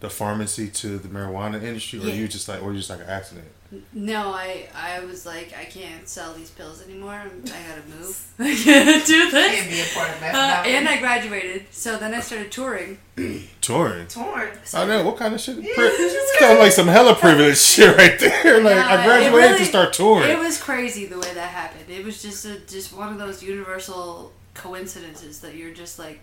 [0.00, 2.14] the pharmacy to the marijuana industry, or Yeah.
[2.14, 3.48] you just like, or you just like an accident?
[3.92, 7.12] No, I I was like, I can't sell these pills anymore.
[7.14, 8.26] I'm- I gotta move.
[8.38, 10.66] I can't do Can't be a part of Uh, that.
[10.66, 12.98] and I graduated, so then I started touring.
[13.60, 14.06] Touring.
[14.06, 14.48] torn.
[14.74, 15.56] I know what kind of shit.
[15.56, 18.60] Yeah, Pri- just sounds like some hella privileged shit right there.
[18.62, 20.30] Like No, I it graduated really- to start touring.
[20.30, 21.90] It was crazy the way that happened.
[21.90, 26.20] It was just a, just one of those universal coincidences that you're just like,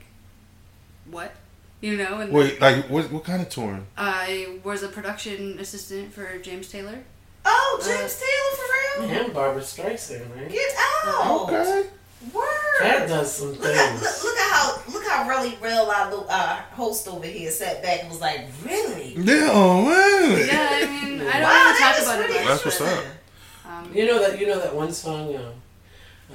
[1.09, 1.35] what,
[1.81, 2.19] you know?
[2.19, 3.11] And Wait, like what?
[3.11, 3.85] What kind of touring?
[3.97, 6.99] I was a production assistant for James Taylor.
[7.45, 8.67] Oh, Uh, James Taylor for
[9.07, 9.21] real?
[9.25, 10.49] And Barbra Streisand, right?
[10.49, 10.71] Get
[11.05, 11.49] out.
[11.49, 11.87] Okay.
[12.33, 12.45] Word.
[12.81, 14.23] Cat does some Look at, look, things.
[14.23, 18.09] look at how look how really real our uh, host over here sat back and
[18.09, 19.13] was like, really?
[19.17, 19.49] Yeah.
[19.51, 20.47] Oh man.
[20.47, 22.47] Yeah, I mean, I don't wow, want to talk is about it pretty.
[22.47, 22.87] That's what's up.
[22.87, 23.11] interesting.
[23.67, 25.35] Um, You know that you know that one song.
[25.35, 25.53] Um,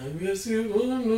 [0.00, 1.12] I guess you wanna be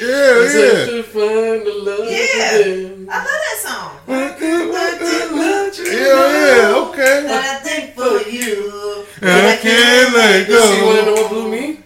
[0.00, 0.86] Yeah, yeah.
[0.86, 2.54] to find the love Yeah.
[2.56, 3.08] again.
[3.10, 3.90] I love that song.
[5.76, 7.26] Yeah, yeah, okay.
[7.28, 9.06] I think for you.
[9.22, 11.22] I can't let You see, you wanna know go.
[11.22, 11.80] what blew me?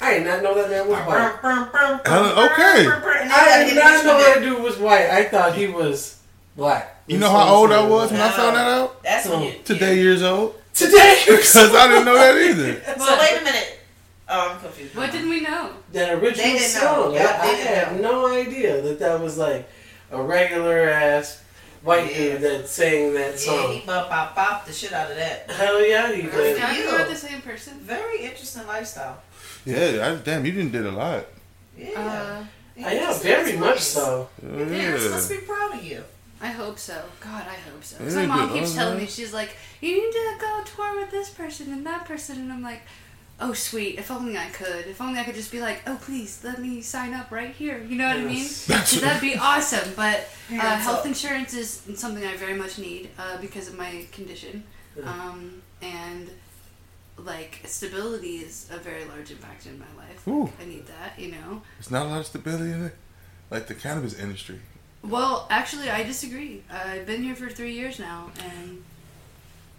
[0.00, 2.02] I did not know that man was white.
[2.06, 2.86] Hell, okay.
[2.86, 5.08] And then I you did gotta not get know the that dude was white.
[5.10, 6.18] I thought he was
[6.56, 6.93] Black.
[7.06, 9.02] You know how old I was when I found that out?
[9.02, 9.42] That's when Oh.
[9.44, 9.54] you.
[9.64, 10.54] Today, years old.
[10.72, 11.22] Today.
[11.26, 12.80] Because I didn't know that either.
[12.98, 13.78] So wait a minute.
[14.28, 14.94] Oh, I'm confused.
[14.94, 15.70] What didn't we know?
[15.92, 16.82] that original They song.
[16.82, 17.12] know.
[17.12, 19.68] Yep, I, they I didn't no idea that that was like
[20.10, 21.42] a regular ass
[21.82, 22.38] white Yeah.
[22.38, 23.72] dude that sang that Yeah, song.
[23.72, 25.50] he bop bop bop the shit out of that.
[25.50, 26.62] Hell yeah, he Good did.
[26.62, 26.90] for you.
[26.90, 27.74] we the same person?
[27.80, 29.18] Very interesting lifestyle.
[29.66, 31.26] Yeah, I, damn, you didn't did a lot.
[31.76, 31.90] Yeah.
[32.00, 32.44] Uh,
[32.76, 33.86] Yeah, I am very much nice.
[33.86, 34.28] so.
[34.42, 36.02] Oh, Parents must be proud of you.
[36.40, 37.02] I hope so.
[37.20, 37.96] God, I hope so.
[37.98, 41.30] Because my mom keeps telling me, she's like, you need to go tour with this
[41.30, 42.38] person and that person.
[42.40, 42.82] And I'm like,
[43.40, 43.98] oh, sweet.
[43.98, 44.86] If only I could.
[44.86, 47.78] If only I could just be like, oh, please, let me sign up right here.
[47.82, 48.36] You know what I mean?
[48.44, 48.66] Yes.
[48.68, 49.90] 'Cause that'd be awesome.
[49.96, 51.06] But uh, health up.
[51.06, 54.64] insurance is something I very much need uh, because of my condition.
[54.98, 55.04] Yeah.
[55.10, 56.30] Um, and
[57.16, 60.26] like stability is a very large impact in my life.
[60.28, 60.50] Ooh.
[60.60, 61.62] I need that, you know.
[61.78, 62.94] There's not a lot of stability in it.
[63.50, 64.60] Like the cannabis industry.
[65.04, 66.62] Well, actually, I disagree.
[66.70, 68.82] I've been here for three years now, and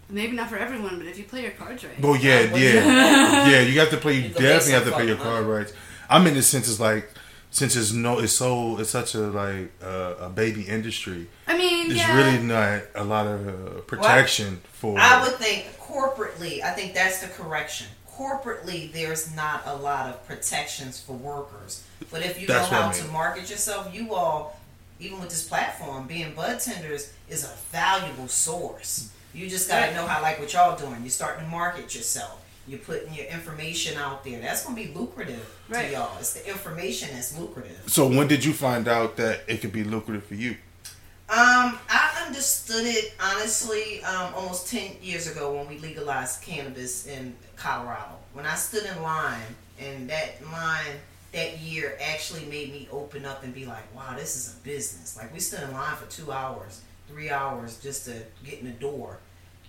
[0.08, 3.48] maybe not for everyone, but if you play your cards right, Well, yeah, Well, yeah,
[3.50, 3.60] yeah.
[3.60, 4.14] You have to play.
[4.14, 5.58] You You can make definitely have to play your fucking card money.
[5.58, 5.72] rights.
[6.08, 7.08] I'm in the sense it's like
[7.50, 11.26] since it's no, it's so it's such a like uh, a baby industry.
[11.48, 14.96] I mean, There's yeah, really not a lot of uh, protection for.
[14.98, 17.88] I would think corporately, I think that's the correction.
[18.08, 21.84] Corporately, there's not a lot of protections for workers.
[22.10, 24.55] But if you That's know what I how to market yourself, you all,
[25.00, 29.10] even with this platform, being bud tenders is a valuable source.
[29.34, 31.00] You just got to know how, like what y'all doing.
[31.02, 32.42] You're starting to market yourself.
[32.66, 34.40] You're putting your information out there.
[34.40, 35.86] That's going to be lucrative Right.
[35.88, 36.16] to y'all.
[36.18, 37.82] It's the information that's lucrative.
[37.86, 40.56] so when did you find out that it could be lucrative for you?
[41.28, 47.34] Um, I understood it honestly um, almost ten years ago when we legalized cannabis in
[47.56, 48.14] Colorado.
[48.32, 49.42] When I stood in line,
[49.80, 50.94] and that line
[51.36, 55.16] that year actually made me open up and be like, "Wow, this is a business."
[55.16, 58.72] Like we stood in line for two hours, three hours just to get in the
[58.72, 59.18] door,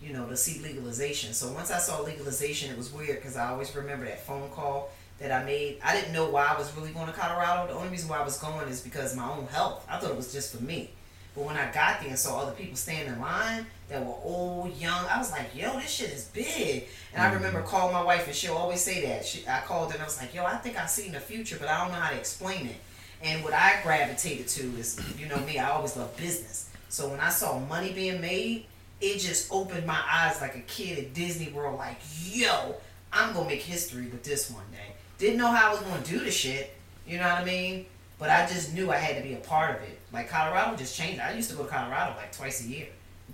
[0.01, 1.33] you know, to see legalization.
[1.33, 4.91] So once I saw legalization, it was weird because I always remember that phone call
[5.19, 5.79] that I made.
[5.83, 7.67] I didn't know why I was really going to Colorado.
[7.67, 9.85] The only reason why I was going is because my own health.
[9.89, 10.91] I thought it was just for me.
[11.37, 14.75] But when I got there and saw other people standing in line that were old,
[14.75, 16.87] young, I was like, yo, this shit is big.
[17.13, 17.35] And I mm-hmm.
[17.35, 19.23] remember calling my wife, and she'll always say that.
[19.23, 21.19] She, I called her and I was like, yo, I think I see in the
[21.19, 22.77] future, but I don't know how to explain it.
[23.21, 26.71] And what I gravitated to is, you know me, I always love business.
[26.89, 28.65] So when I saw money being made,
[28.99, 32.77] it just opened my eyes like a kid at Disney World, like, yo,
[33.13, 34.93] I'm gonna make history with this one day.
[35.19, 36.73] Didn't know how I was gonna do the shit,
[37.05, 37.85] you know what I mean?
[38.19, 39.99] But I just knew I had to be a part of it.
[40.11, 41.21] Like Colorado just changed.
[41.21, 42.87] I used to go to Colorado like twice a year.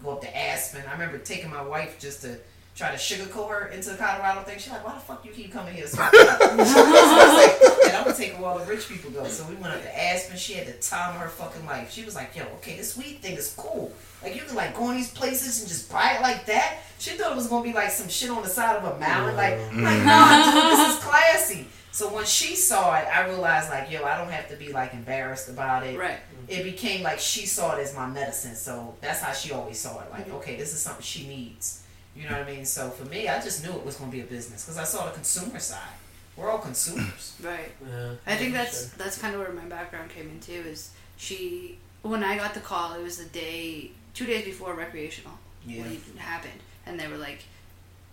[0.04, 0.84] Go up to Aspen.
[0.88, 2.38] I remember taking my wife just to
[2.76, 4.58] try to sugarcoat her into the Colorado thing.
[4.58, 6.10] She's like, "Why the fuck you keep coming here?" So I
[6.56, 9.56] was like, "And I'm gonna take her where all the rich people go." So we
[9.56, 10.38] went up to Aspen.
[10.38, 11.92] She had the time of her fucking life.
[11.92, 13.94] She was like, "Yo, okay, this weed thing is cool.
[14.22, 17.12] Like you can like go in these places and just buy it like that." She
[17.12, 19.36] thought it was gonna be like some shit on the side of a mountain.
[19.36, 20.06] Like, like, mm.
[20.06, 21.68] nah, dude, this is classy.
[21.94, 24.96] So when she saw it, I realized like, yo, I don't have to be like
[24.96, 26.18] embarrassed about it right.
[26.48, 28.56] it became like she saw it as my medicine.
[28.56, 30.10] So that's how she always saw it.
[30.10, 30.38] Like, mm-hmm.
[30.38, 31.84] okay, this is something she needs.
[32.16, 32.66] You know what I mean?
[32.66, 34.86] So for me, I just knew it was going to be a business because I
[34.86, 35.94] saw the consumer side.
[36.36, 37.36] We're all consumers.
[37.44, 37.72] Right.
[37.88, 38.98] Yeah, I think that's sure.
[38.98, 40.64] that's kind of where my background came in too.
[40.68, 42.96] Is she when I got the call?
[42.96, 45.84] It was the day, two days before recreational Yeah.
[45.84, 47.44] weed happened, and they were like,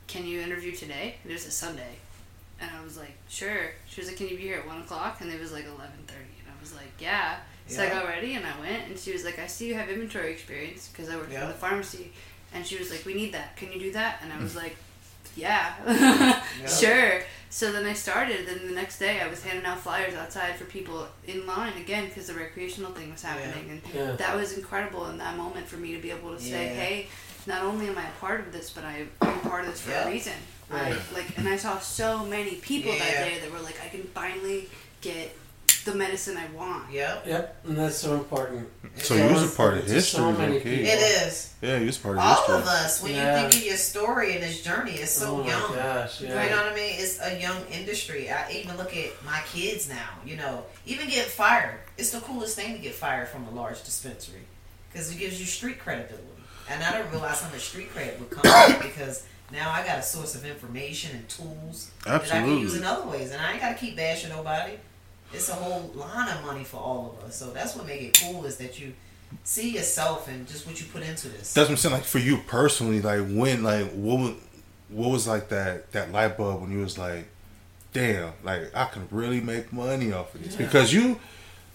[0.06, 1.96] "Can you interview today?" It was a Sunday,
[2.60, 5.20] and I was like, "Sure." She was like, "Can you be here at one o'clock?"
[5.20, 8.34] And it was like eleven thirty, and I was like, "Yeah." So I got ready
[8.34, 11.16] and I went, and she was like, "I see you have inventory experience because I
[11.16, 11.42] worked Yeah.
[11.42, 12.12] in the pharmacy,"
[12.52, 13.56] and she was like, "We need that.
[13.56, 14.76] Can you do that?" And I was like,
[15.36, 15.74] "Yeah,
[16.68, 18.46] sure." So then I started.
[18.46, 22.06] Then the next day, I was handing out flyers outside for people in line again
[22.08, 24.12] because the recreational thing was happening, and Yeah.
[24.12, 26.80] that was incredible in that moment for me to be able to say, Yeah.
[26.80, 27.06] "Hey,
[27.46, 29.90] not only am I a part of this, but I, I'm part of this for
[29.90, 30.08] Yeah.
[30.08, 30.34] a reason."
[30.70, 30.94] Right.
[30.94, 34.04] I like, and I saw so many people that day that were like, "I can
[34.14, 34.68] finally
[35.00, 35.36] get
[35.84, 37.26] the medicine I want." Yep.
[37.26, 38.68] Yep, and that's so important.
[38.96, 40.70] So you was a part of history, so many low-key.
[40.76, 40.84] people.
[40.92, 41.52] It is.
[41.62, 42.54] Yeah, you was part of All history.
[42.56, 43.34] of us, when Yeah.
[43.36, 45.74] you think of your story and this journey, it's so oh my young.
[45.74, 46.94] gosh, You know what I mean?
[46.98, 48.30] It's a young industry.
[48.30, 50.08] I even look at my kids now.
[50.24, 51.80] You know, even get fired.
[51.98, 54.42] It's the coolest thing to get fired from a large dispensary
[54.92, 56.24] because it gives you street credibility.
[56.68, 59.98] And I didn't realize how much street credit would come with because now I got
[59.98, 63.52] a source of information and tools that I can use in other ways, and I
[63.52, 64.74] ain't got to keep bashing nobody.
[65.32, 67.36] It's a whole line of money for all of us.
[67.36, 68.92] So that's what make it cool is that you
[69.44, 71.54] see yourself and just what you put into this.
[71.54, 71.94] That's what I'm saying.
[71.94, 74.34] Like for you personally, like when, like what, was,
[74.88, 77.28] what was like that that light bulb when you was like,
[77.92, 80.66] damn, like I can really make money off of this Yeah.
[80.66, 81.20] because you.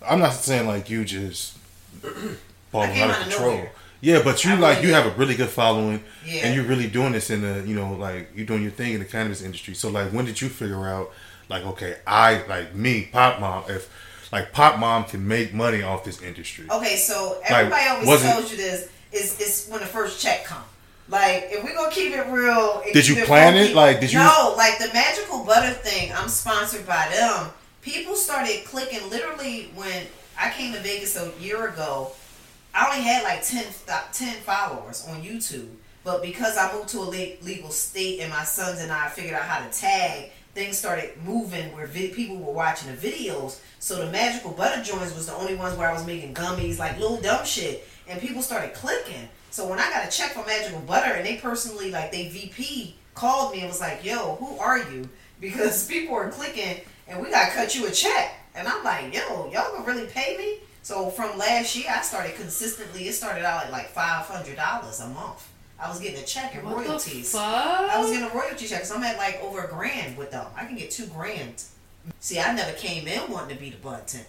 [0.05, 1.57] I'm not saying like you just
[1.99, 2.37] spiraled
[2.73, 3.51] I came out of out of control.
[3.55, 3.71] nowhere.
[4.05, 6.45] Yeah, but you I like really you have a really good following, Yeah.
[6.45, 8.99] and you're really doing this in the you know like you're doing your thing in
[8.99, 9.73] the cannabis industry.
[9.73, 11.11] So like, when did you figure out
[11.49, 13.89] like okay, I like me, Pop Mom, if
[14.31, 16.67] like Pop Mom can make money off this industry?
[16.69, 20.61] Okay, so everybody always tells you this is is when the first check come.
[21.09, 23.73] Like if we're gonna keep it real, Did you plan it?
[23.75, 26.13] Like, did you- No, like the magical butter thing.
[26.13, 27.49] I'm sponsored by them.
[27.81, 30.05] People started clicking literally when
[30.39, 32.11] I came to Vegas a year ago.
[32.75, 35.69] I only had like 10, th- 10 followers on YouTube,
[36.03, 37.07] but because I moved to a
[37.41, 41.73] legal state and my sons and I figured out how to tag, things started moving
[41.73, 43.59] where vi- people were watching the videos.
[43.79, 46.99] So the magical butter joints was the only ones where I was making gummies, like
[46.99, 49.29] little dumb shit, and people started clicking.
[49.51, 52.97] So when I got a check for Magical Butter and they personally, like they VP
[53.13, 55.07] called me and was like, "Yo, who are you?"
[55.39, 59.13] Because people were clicking and we got to cut you a check, and I'm like,
[59.13, 63.07] "Yo, y'all gonna really pay me?" So from last year, I started consistently.
[63.07, 65.49] It started out at like five hundred dollars a month.
[65.79, 67.31] I was getting a check in What the royalties.
[67.31, 67.41] fuck?
[67.41, 70.45] I was getting a royalty check, so I'm at like over a grand with them.
[70.55, 71.63] I can get two grand.
[72.19, 74.27] See, I never came in wanting to be the bud tender.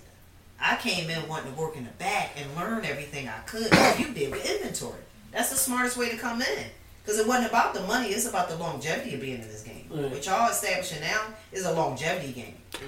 [0.58, 3.98] I came in wanting to work in the back and learn everything I could, like
[3.98, 5.02] you did with inventory.
[5.32, 6.64] That's the smartest way to come in.
[7.04, 9.88] Because it wasn't about the money, it's about the longevity of being in this game.
[9.90, 10.10] Right.
[10.10, 11.20] What y'all establishing now
[11.52, 12.54] is a longevity game.
[12.72, 12.80] Mm.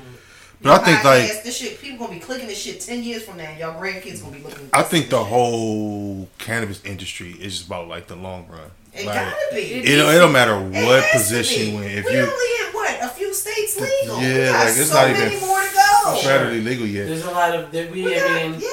[0.60, 3.36] But I think like this shit, people gonna be clicking this shit ten years from
[3.36, 3.44] now.
[3.44, 4.66] and Y'all grandkids gonna be looking.
[4.66, 5.26] at I this think the shit.
[5.28, 8.70] whole cannabis industry is just about like the long run.
[8.92, 9.58] It like, gotta be.
[9.58, 11.70] It it, don't, it don't matter what position be.
[11.72, 11.90] you in.
[11.98, 14.20] If we you only in what a few states legal.
[14.20, 16.20] Yeah, we got like, it's so not many even more to go.
[16.24, 17.06] federally legal yet.
[17.06, 18.02] There's a lot of that we.
[18.04, 18.68] We I got- mean, yeah.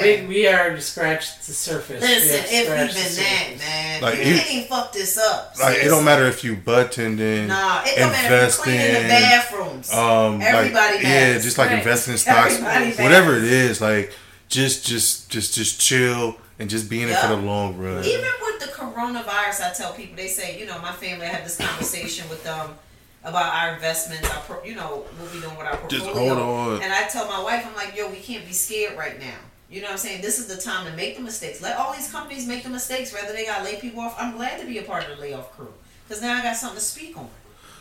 [0.00, 2.00] We we already scratched the surface.
[2.02, 3.58] We Listen, have if scratched even the that, surface.
[3.58, 5.54] man, Like, you you- can't even fuck this up.
[5.58, 8.80] Like it don't matter if you bud tending, Nah, it don't matter if you cleaning
[8.92, 9.92] the investing, bathrooms.
[9.92, 11.78] um, Everybody like, yeah, just like Right.
[11.78, 13.44] investing in stocks, Everybody whatever matters.
[13.44, 14.12] it is, like
[14.48, 18.04] just, just, just, just chill and just be in it for the long run.
[18.04, 21.24] Even with the coronavirus, I tell people they say, you know, my family.
[21.26, 22.74] I had this conversation with them
[23.22, 25.88] about our investments, our, pro, you know, what we doing with our portfolio.
[25.88, 26.34] Just portfolio.
[26.44, 26.82] hold on.
[26.82, 29.36] And I tell my wife, I'm like, yo, we can't be scared right now.
[29.70, 30.20] You know what I'm saying?
[30.22, 31.62] This is the time to make the mistakes.
[31.62, 33.12] Let all these companies make the mistakes.
[33.14, 35.22] Whether they got to lay people off, I'm glad to be a part of the
[35.22, 35.72] layoff crew
[36.08, 37.28] because now I got something to speak on.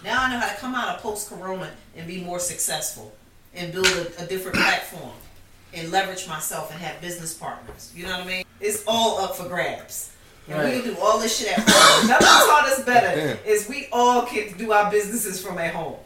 [0.03, 3.13] Now I know how to come out of post Corona and be more successful
[3.55, 5.11] and build a, a different platform
[5.73, 7.91] and leverage myself and have business partners.
[7.95, 8.45] You know what I mean?
[8.61, 10.11] It's all up for grabs.
[10.47, 12.07] And we can do all this shit at home.
[12.07, 13.51] Nothing taught us better Yeah.
[13.51, 15.97] is we all can do our businesses from at home.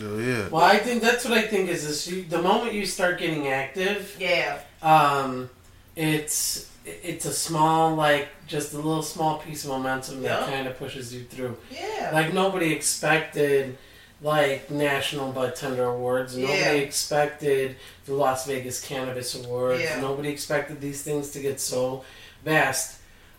[0.00, 0.48] Oh, yeah.
[0.48, 2.06] Well, I think that's what I think is this.
[2.06, 4.60] You, the moment you start getting active, Yeah.
[4.82, 5.50] Um,
[5.96, 10.46] it's it's a small like just a little small piece of momentum that Yeah.
[10.54, 11.56] kind of pushes you through.
[11.70, 12.10] Yeah.
[12.12, 13.76] Like nobody expected
[14.22, 16.36] like National Bud Tender Awards.
[16.36, 16.46] Yeah.
[16.48, 19.80] Nobody expected the Las Vegas Cannabis Awards.
[19.82, 20.00] Yeah.
[20.00, 22.04] Nobody expected these things to get so
[22.44, 22.96] vast.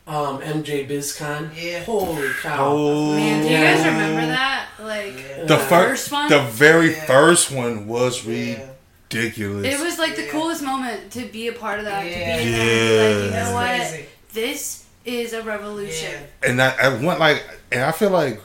[0.08, 1.52] Um, MJ BizCon.
[1.56, 1.84] Yeah.
[1.84, 2.65] Holy cow.
[2.67, 4.67] Oh, Man, do you guys remember that?
[4.80, 5.43] Like, Yeah.
[5.45, 5.69] the Uh, first,
[6.10, 6.30] first one?
[6.30, 7.06] the very Yeah.
[7.06, 8.68] first one was Yeah.
[9.13, 9.65] Ridiculous.
[9.65, 10.32] it was like the Yeah.
[10.32, 12.02] coolest moment to be a part of that.
[12.04, 12.36] To be in Yeah.
[12.58, 13.67] there and like, you know what?
[13.89, 14.06] crazy.
[14.34, 16.12] This is a revolution.
[16.43, 16.50] Yeah.
[16.50, 18.41] and I, I went like, and I feel like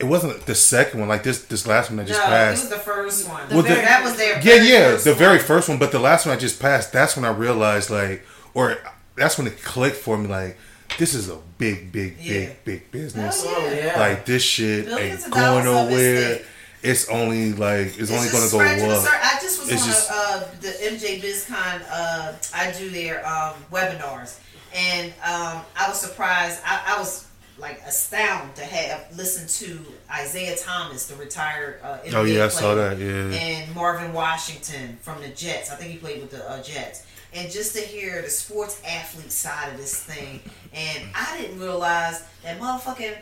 [0.00, 2.64] it wasn't the second one, like this, this last one that just no, passed.
[2.64, 3.48] it was the first one.
[3.48, 5.92] The Well, the- that was their Yeah, very yeah, first the very first one, but
[5.92, 8.78] the last one I just passed, that's when I realized, like, or
[9.16, 10.56] that's when it clicked for me, like,
[10.98, 12.32] this is a big, big, Yeah.
[12.40, 13.42] big, big business.
[13.46, 13.98] Oh, yeah.
[13.98, 16.38] Like, this shit Billions ain't going dollars of nowhere.
[16.82, 19.08] It's only, like, it's, It's only going to go up.
[19.10, 21.82] I just was It's on just- a, uh, the MJ BizCon.
[21.90, 24.38] Uh, I do their um, webinars,
[24.74, 26.60] and um, I was surprised.
[26.64, 27.26] I, I was
[27.58, 29.84] like astounded to have listened to
[30.22, 33.36] Isiah Thomas, the retired uh, NBA Oh, yeah, I saw that, yeah.
[33.36, 35.70] and Marvin Washington from the Jets.
[35.72, 37.04] I think he played with the uh, Jets.
[37.34, 40.40] And just to hear the sports athlete side of this thing,
[40.72, 43.16] and I didn't realize that motherfucking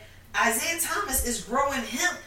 [0.47, 2.19] Isiah Thomas is growing hemp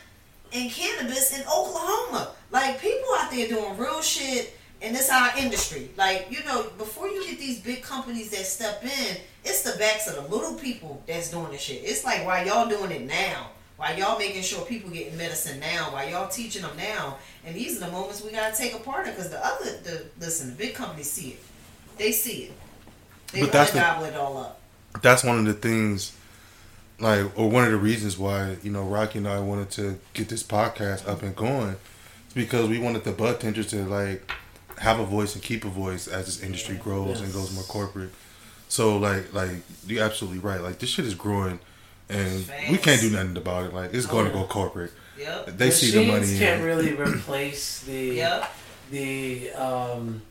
[0.53, 2.31] and cannabis in Oklahoma.
[2.51, 5.89] Like people out there doing real shit, and it's our industry.
[5.97, 10.07] Like you know, before you get these big companies that step in, it's the backs
[10.07, 11.81] of the little people that's doing this shit.
[11.83, 13.49] It's like why y'all doing it now.
[13.77, 15.93] Why y'all making sure people getting medicine now?
[15.93, 17.17] Why y'all teaching them now?
[17.45, 20.55] And these are the moments we gotta take apart because the other, the listen, the
[20.55, 21.39] big companies see it.
[21.97, 22.51] They see it.
[23.31, 24.59] They But want that's to the- gobble it all up.
[25.01, 26.11] that's one of the things
[26.99, 30.27] like or one of the reasons why you know rocky and i wanted to get
[30.29, 31.75] this podcast up and going
[32.25, 34.29] it's because we wanted the bud tenders to like
[34.77, 38.11] have a voice and keep a voice as this industry grows and goes more corporate.
[38.69, 39.49] So like like
[39.85, 40.61] you're absolutely right.
[40.61, 41.59] Like this shit is growing
[42.07, 43.73] and we can't do nothing about it.
[43.73, 44.93] Like it's going to go corporate.
[45.17, 45.57] Yep.
[45.57, 46.65] they see the money Machines can't it.
[46.65, 48.53] really replace the Yep.
[48.91, 50.21] the um,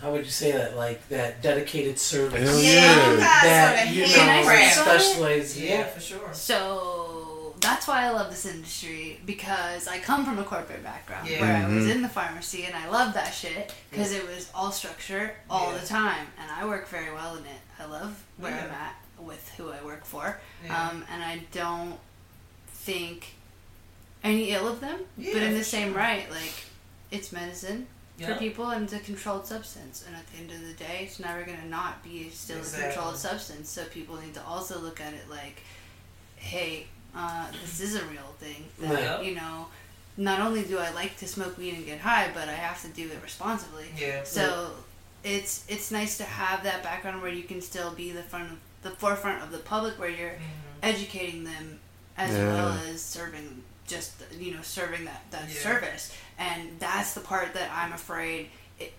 [0.00, 0.76] how would you say that?
[0.76, 2.48] Like that dedicated service.
[2.48, 3.10] Hell Yeah, yeah.
[3.10, 4.74] you guys That you Can I know say handcraft.
[5.04, 5.60] specialize.
[5.60, 5.86] Yeah, Yeah.
[5.86, 6.30] for sure.
[6.34, 11.40] So that's why I love this industry because I come from a corporate background Yeah.
[11.40, 11.90] where I was Mhm.
[11.90, 15.78] in the pharmacy and I love that shit because it was all structure all Yeah.
[15.78, 17.60] the time and I work very well in it.
[17.80, 18.64] I love where Yeah.
[18.64, 20.80] I'm at with who I work for, Yeah.
[20.90, 21.98] um, and I don't
[22.72, 23.34] think
[24.22, 25.00] any ill of them.
[25.16, 25.98] Yeah, but in the same sure.
[25.98, 26.52] right, like
[27.10, 27.88] it's medicine.
[28.26, 31.20] For people, and it's a controlled substance, and at the end of the day, it's
[31.20, 32.88] never gonna not be still Exactly.
[32.88, 33.68] a controlled substance.
[33.70, 35.62] So people need to also look at it like,
[36.36, 38.68] hey, uh, this is a real thing.
[38.80, 39.20] That Yeah.
[39.20, 39.68] you know,
[40.16, 42.88] not only do I like to smoke weed and get high, but I have to
[42.88, 43.86] do it responsibly.
[43.96, 44.24] Yeah.
[44.24, 44.72] So
[45.24, 48.58] it's it's nice to have that background where you can still be the front of
[48.82, 50.82] the forefront of the public, where you're Mm-hmm.
[50.82, 51.78] educating them
[52.16, 52.52] as Yeah.
[52.52, 55.60] well as serving just you know serving that that Yeah.
[55.60, 58.92] service, and that's the part that I'm afraid it,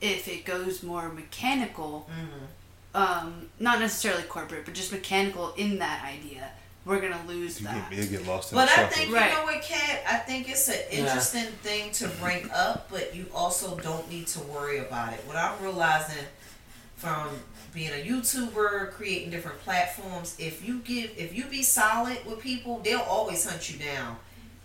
[0.00, 2.96] if it goes more mechanical, Mm-hmm.
[3.02, 6.50] um, not necessarily corporate, but just mechanical in that idea,
[6.84, 7.90] we're gonna lose You that.
[7.90, 8.96] get, get lost in But the I shuffle.
[8.96, 9.30] think Right.
[9.32, 10.02] you know what, Kat.
[10.08, 10.98] I think it's an Yeah.
[11.00, 15.20] interesting thing to bring up, but you also don't need to worry about it.
[15.26, 16.24] What I'm realizing
[16.96, 17.28] from
[17.74, 22.78] being a YouTuber, creating different platforms, if you give, if you be solid with people,
[22.78, 24.16] they'll always hunt you down.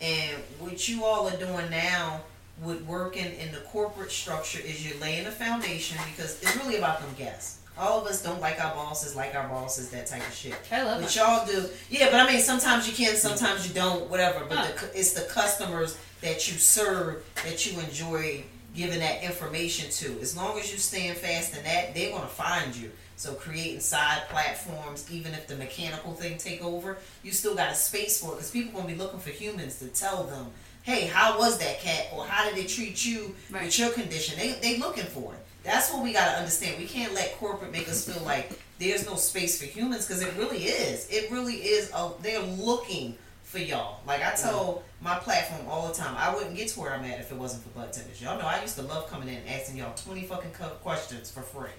[0.02, 2.22] And what you all are doing now
[2.64, 7.00] with working in the corporate structure is you're laying a foundation because it's really about
[7.00, 7.60] them guests.
[7.78, 10.56] All of us don't like our bosses, like our bosses, that type of shit.
[10.72, 12.12] I love But y'all do, yeah.
[12.12, 14.46] But I mean, sometimes you can, sometimes you don't, whatever.
[14.48, 18.44] But the, it's the customers that you serve that you enjoy
[18.76, 20.20] giving that information to.
[20.22, 22.92] As long as you stand fast in that, they're gonna find you.
[23.21, 27.75] So creating side platforms, even if the mechanical thing take over, you still got a
[27.75, 30.47] space for it because people gonna be looking for humans to tell them,
[30.81, 33.65] hey, how was that cat, or how did they treat you Right.
[33.65, 34.39] with your condition?
[34.39, 35.39] They they looking for it.
[35.63, 36.79] That's what we gotta understand.
[36.79, 40.34] We can't let corporate make us feel like there's no space for humans because it
[40.36, 41.07] really is.
[41.12, 41.91] It really is.
[41.93, 43.99] A, they're looking for y'all.
[44.07, 47.19] Like I tell my platform all the time, I wouldn't get to where I'm at
[47.19, 48.19] if it wasn't for bud tenders.
[48.19, 51.43] Y'all know I used to love coming in and asking y'all twenty fucking questions for
[51.43, 51.69] free.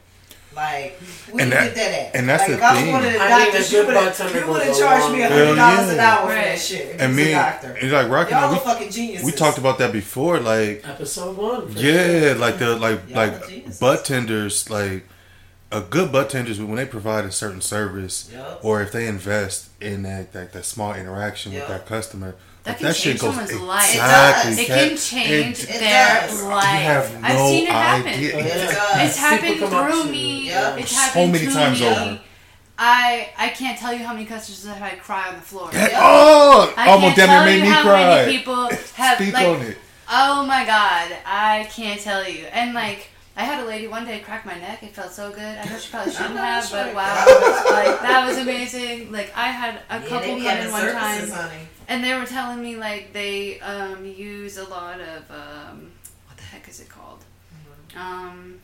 [0.54, 0.98] Like,
[1.30, 2.16] where And you that- get that at?
[2.16, 2.92] and that's like, the if I was thing.
[2.92, 4.66] one of the I mean, a doctors, you good would have tender you would have
[4.68, 5.22] goes a charged me way.
[5.28, 6.16] hundred dollars an Hell yeah.
[6.18, 6.96] hour for that shit.
[7.00, 7.72] And you me, a doctor.
[7.80, 9.24] and like Rocky, Y'all we, are fucking geniuses.
[9.26, 10.40] we talked about that before.
[10.40, 11.68] Like, Episode one.
[11.72, 15.06] for yeah, like the like Y'all like bud tenders, like
[15.70, 18.60] a good bud tenders when they provide a certain service, Yup.
[18.62, 21.62] or if they invest in that that, that small interaction Yup.
[21.62, 23.90] with that customer, That like, can change shit goes someone's life.
[23.94, 24.52] exactly.
[24.52, 26.42] It It can change it- It their does.
[26.44, 26.72] life.
[26.72, 28.06] You have I've seen it happen.
[28.12, 28.38] idea.
[28.38, 29.06] It.
[29.06, 30.48] It's happened People come up through me.
[30.48, 30.76] Yeah.
[30.76, 31.86] It's So happened many to times me.
[31.88, 32.20] over.
[32.78, 35.70] I I can't tell you how many customers have had cry on the floor.
[35.72, 36.00] That- Yeah.
[36.02, 38.04] oh, I almost can't damn tell near you made me how cry.
[38.04, 39.46] many people have Speak like.
[39.48, 39.78] on it.
[40.14, 42.44] Oh my god, I can't tell you.
[42.52, 44.82] And like, I had a lady one day crack my neck.
[44.82, 45.40] It felt so good.
[45.58, 46.94] I know she probably shouldn't have, that's but right.
[46.94, 47.24] wow,
[47.70, 49.10] like that was amazing.
[49.10, 51.68] Like I had a Yeah, couple they come in one time, honey.
[51.88, 55.90] and they were telling me like they um, use a lot of um,
[56.26, 57.24] what the heck is it called?
[57.96, 58.58] Um,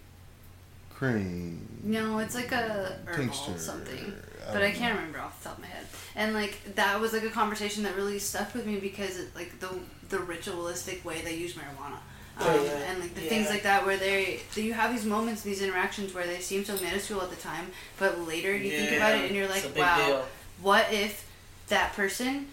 [0.91, 1.81] Cream.
[1.85, 3.59] no, it's like a herbal Tincture.
[3.59, 4.13] something
[4.49, 5.87] I but I don't can't remember off the top of my head.
[6.17, 9.61] And like that was like a conversation that really stuck with me because it, like
[9.61, 9.69] the
[10.09, 11.99] the ritualistic way they use marijuana.
[12.39, 12.71] Um, yeah.
[12.91, 13.29] And like the Yeah.
[13.29, 16.65] things like that, where they, that you have these moments, these interactions where they seem
[16.65, 17.67] so minuscule at the time,
[17.99, 20.29] but later you think about it and you're like, wow, deal.
[20.63, 21.29] what if
[21.69, 22.47] that person,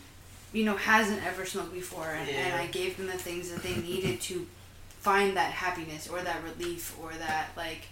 [0.54, 3.76] you know, hasn't ever smoked before, and, and I gave them the things that they
[3.76, 4.48] needed to
[5.02, 7.84] find that happiness or that relief or that like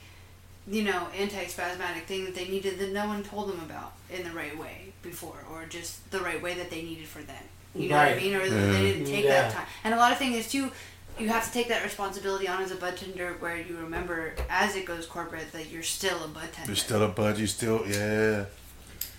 [0.66, 4.32] you know anti-spasmodic thing that they needed that no one told them about in the
[4.32, 7.44] right way before or just the right way that they needed for them
[7.76, 8.72] you know what i mean or that Yeah.
[8.72, 9.42] they didn't take Yeah.
[9.44, 10.72] that time and a lot of things is too
[11.20, 14.76] you have to take that responsibility on as a bud tender where you remember as
[14.76, 17.38] it goes corporate that you're still a bud tender You're still a bud.
[17.38, 18.46] You still, yeah,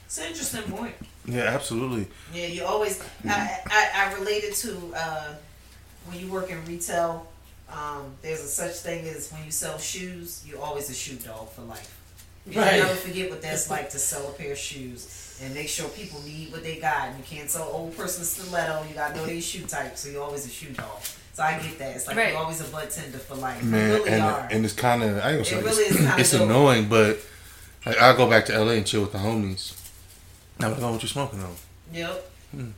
[0.07, 0.95] It's an interesting point.
[1.27, 2.07] yeah, absolutely.
[2.33, 3.03] Yeah, you always.
[3.29, 5.35] I, I, I related to uh,
[6.07, 7.29] when you work in retail.
[7.73, 11.49] Um, there's a such thing as when you sell shoes, you're always a shoe dog
[11.51, 12.01] for life.
[12.47, 12.75] You Right.
[12.83, 16.21] never forget what that's like to sell a pair of shoes and make sure people
[16.23, 17.09] need what they got.
[17.09, 18.85] And you can't sell old person stiletto.
[18.87, 21.01] You gotta know their shoe type, so you're always a shoe dog.
[21.35, 21.97] So I get that.
[21.97, 22.29] It's like Right.
[22.31, 23.63] you're always a bud tender for life.
[23.63, 24.49] Man, you really and are.
[24.51, 26.43] and it's kind of I ain't gonna say It it's, really is kinda it's dope.
[26.43, 27.19] annoying, but
[27.85, 29.73] like I go back to LA and chill with the homies.
[30.61, 31.57] I'm like, oh, what you smoking on?
[31.93, 32.31] yep.
[32.53, 32.71] Hmm.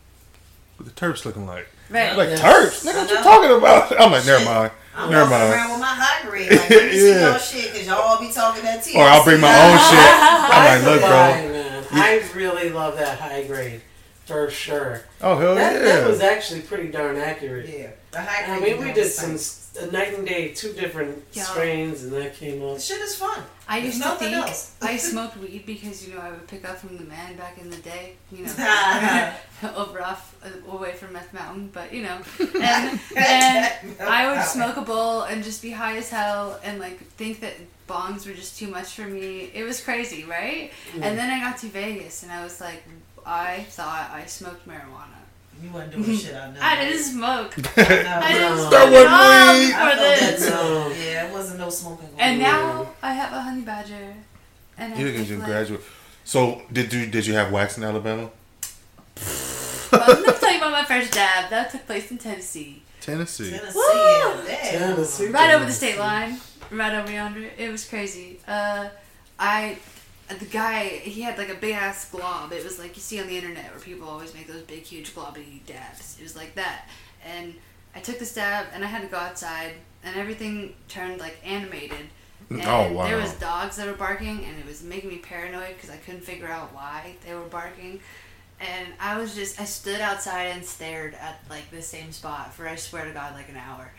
[0.78, 1.66] What the Terps looking like?
[1.90, 2.40] right I'm like Yes.
[2.40, 2.90] Terps?
[2.90, 3.22] Nigga, what you know.
[3.22, 3.92] talking about?
[4.00, 4.48] I'm like, never Shit.
[4.48, 5.52] mind, I'm never walking mind.
[5.52, 6.50] around with my high grade.
[6.50, 7.28] Like, let me see Yeah.
[7.30, 8.94] y'all shit, cause y'all all be talking that THC.
[8.96, 9.98] Or I'll bring my own shit.
[10.56, 11.52] I'm like, look, bro.
[11.98, 13.82] I really love that high grade.
[14.26, 15.02] For sure.
[15.22, 15.82] Oh hell That, yeah!
[16.00, 17.68] that was actually pretty darn accurate.
[17.68, 21.22] Yeah, the high I mean, we did some s- a night and day, two different
[21.32, 21.44] Yeah.
[21.44, 22.76] strains, and that came up.
[22.76, 23.42] The shit is fun.
[23.68, 24.74] I There's used to think else.
[24.82, 27.70] I smoked weed because you know I would pick up from the man back in
[27.70, 28.52] the day, you know,
[29.76, 32.18] over off uh, away from Meth Mountain, but you know,
[32.60, 36.98] and, and I would smoke a bowl and just be high as hell and like
[37.12, 37.54] think that
[37.88, 39.50] bongs were just too much for me.
[39.54, 40.72] It was crazy, right?
[40.94, 42.82] And then I got to Vegas and I was like,
[43.26, 45.18] I thought I smoked marijuana.
[45.62, 46.34] You wasn't doing shit.
[46.34, 46.58] I know.
[46.62, 47.54] I didn't smoke.
[47.76, 49.66] I I didn't smoke That wasn't all weed.
[49.66, 51.04] before I felt that this.
[51.04, 52.08] Yeah, it wasn't no smoking.
[52.18, 52.38] And on.
[52.42, 54.14] now I have a honey badger.
[54.78, 55.80] And I You can take, just graduate.
[56.24, 58.30] So did you did you have wax in Alabama?
[59.92, 61.48] Well, I'm gonna tell you about my first dab.
[61.50, 62.82] That took place in Tennessee.
[63.00, 63.50] Tennessee.
[63.50, 64.30] Tennessee, Woo!
[64.48, 64.48] and.
[64.78, 65.28] Tennessee.
[65.28, 66.38] Right over the state line.
[66.70, 67.48] Right over yonder.
[67.56, 68.40] It was crazy.
[68.48, 68.88] Uh,
[69.38, 69.78] I,
[70.28, 72.52] the guy, he had like a big ass glob.
[72.52, 75.14] It was like you see on the internet where people always make those big, huge
[75.14, 76.16] globby dabs.
[76.18, 76.88] It was like that.
[77.24, 77.54] And
[77.94, 79.72] I took the stab and I had to go outside
[80.04, 82.06] and everything turned like animated.
[82.50, 83.04] Oh, and Oh, wow.
[83.06, 86.22] there was dogs that were barking and it was making me paranoid because I couldn't
[86.22, 88.00] figure out why they were barking.
[88.60, 92.66] And I was just, I stood outside and stared at like the same spot for,
[92.68, 93.92] I swear to God, like an hour.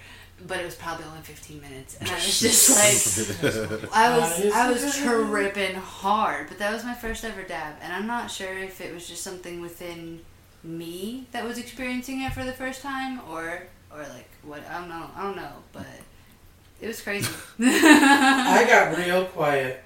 [0.45, 1.97] But it was probably only 15 minutes.
[1.99, 6.47] And I was just like, I was, I was tripping hard.
[6.47, 7.75] But that was my first ever dab.
[7.81, 10.21] And I'm not sure if it was just something within
[10.63, 14.89] me that was experiencing it for the first time or, or like what, I don't
[14.89, 15.53] know, I don't know.
[15.73, 15.88] But
[16.81, 17.31] it was crazy.
[17.59, 19.83] I got real quiet,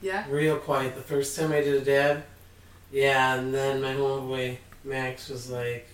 [0.00, 0.26] yeah.
[0.28, 2.24] real quiet the first time I did a dab.
[2.90, 5.88] Yeah, and then my homeboy Max was like,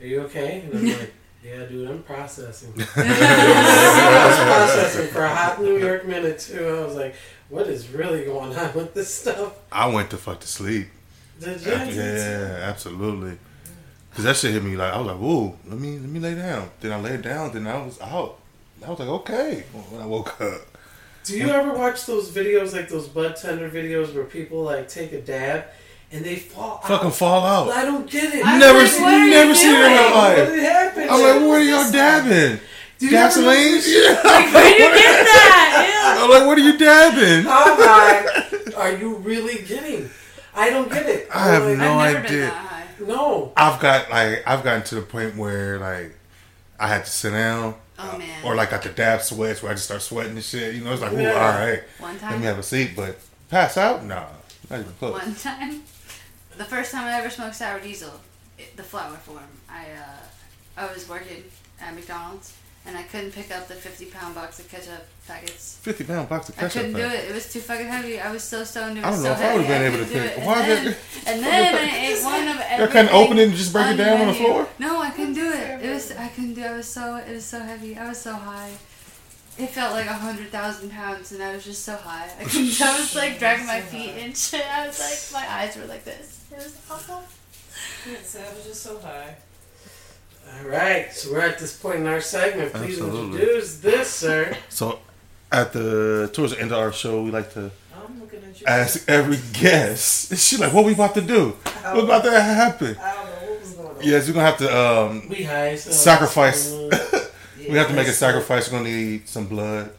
[0.00, 5.34] "Are you okay?" And I'm like, "Yeah, dude, I'm processing." I was processing for a
[5.34, 6.66] hot New York minute too.
[6.66, 7.14] I was like,
[7.48, 10.88] "What is really going on with this stuff?" I went to fuck to sleep.
[11.40, 11.72] Did you?
[11.72, 13.38] Yeah, absolutely.
[14.14, 16.34] Cause that shit hit me like I was like, "Whoa, let me let me lay
[16.34, 17.52] down." Then I laid down.
[17.52, 18.38] Then I was out.
[18.84, 20.62] I was like, "Okay." When I woke up,
[21.24, 25.12] Do you ever watch those videos, like those bud tender videos, where people like take
[25.12, 25.66] a dab
[26.12, 27.14] and they fall fucking out?
[27.14, 27.68] fall out.
[27.70, 28.44] I don't get it.
[28.46, 29.92] I'm never like, seen, what are you you never seen it in doing?
[29.92, 31.10] real What life.
[31.10, 32.60] I'm like, what are y'all dabbing?
[32.98, 33.70] Do you Gasoline?
[33.72, 34.22] notice- Yeah.
[34.24, 36.18] Where did you get that?
[36.22, 37.44] I'm like, what are you dabbing?
[37.44, 40.10] How high are you really getting?
[40.54, 41.28] I don't get it.
[41.32, 42.46] I have I'm no I've never been idea.
[42.46, 42.86] that high.
[43.06, 43.52] no.
[43.56, 46.16] I've got like I've gotten to the point where like
[46.80, 47.74] I had to sit down.
[48.00, 48.44] Oh uh, man.
[48.44, 50.74] Or like got the dab sweats where I just start sweating and shit.
[50.74, 51.32] You know, it's like, ooh, Yeah.
[51.34, 52.30] all right, One time.
[52.32, 52.92] let me have a seat.
[52.96, 53.18] But
[53.50, 54.04] pass out?
[54.04, 54.24] Nah,
[54.70, 55.12] not even close.
[55.20, 55.82] One time,
[56.58, 58.12] the first time I ever smoked sour diesel,
[58.58, 59.50] it, the flower form.
[59.70, 61.44] I uh, I was working
[61.80, 62.54] at McDonald's
[62.86, 65.78] and I couldn't pick up the fifty pound box of ketchup packets.
[65.82, 67.28] Fifty pound box of ketchup I couldn't do it.
[67.30, 68.20] It was too fucking heavy.
[68.20, 68.98] I was so stoned.
[68.98, 70.44] It I don't know so if I would've been able to pick- it.
[70.44, 70.96] why And then,
[71.26, 72.78] and then I ate one of everything.
[72.78, 74.68] They couldn't open it and just break it down on the floor.
[74.78, 75.84] No, I couldn't do it.
[75.84, 76.64] It was I couldn't do.
[76.64, 77.96] I was so it was so heavy.
[77.96, 78.72] I was so high.
[79.58, 82.30] It felt like a hundred thousand pounds, and I was just so high.
[82.40, 82.80] I couldn't.
[82.80, 84.64] I was like dragging my feet and shit.
[84.64, 84.98] I was
[85.32, 86.44] like, my eyes were like this.
[86.52, 87.22] It was awful.
[88.10, 89.36] Yes, I was just so high.
[90.60, 92.72] All right, so we're at this point in our segment.
[92.72, 93.40] Please Absolutely.
[93.40, 94.56] introduce this, sir.
[94.70, 94.98] So,
[95.52, 98.66] at the towards the end of our show, we like to I'm looking at you.
[98.66, 100.32] ask every guest.
[100.32, 101.50] Is She like, what we about to do?
[101.82, 102.96] What about to happen?
[102.98, 103.96] I don't know what was going on.
[104.02, 105.74] Yes, we're gonna have to um, We high.
[105.76, 106.72] So Sacrifice.
[107.72, 108.70] We have to make a sacrifice.
[108.70, 109.90] We're gonna need some blood.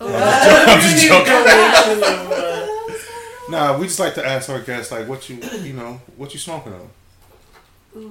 [0.00, 1.44] Oh, I'm just we need a joking.
[1.44, 2.34] donation
[2.94, 6.32] of, Nah, we just like to ask our guests like, what you you know, what
[6.32, 6.90] you smoking on?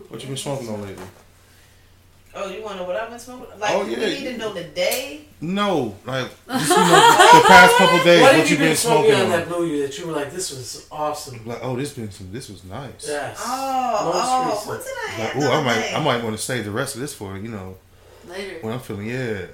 [0.10, 1.04] What you been smoking on lately?
[2.36, 3.60] Oh, you want to know what I've been smoking?
[3.60, 4.08] Like, Oh, you yeah.
[4.08, 5.26] need to know the day.
[5.42, 8.22] No, like just, you know, the past couple days.
[8.22, 9.30] what What, have you been smoking on on?
[9.32, 11.46] that blew you that you were like, this was awesome?
[11.46, 12.32] Like, oh, this been some.
[12.32, 13.08] This was nice.
[13.08, 13.40] Yes.
[13.44, 14.68] Oh, Most oh, recent.
[14.68, 15.44] what did I Like, have?
[15.44, 15.94] oh, the I might.
[15.94, 17.76] I might want to save the rest of this for you know
[18.28, 18.58] Later.
[18.62, 19.08] when I'm feeling.
[19.08, 19.46] Yeah,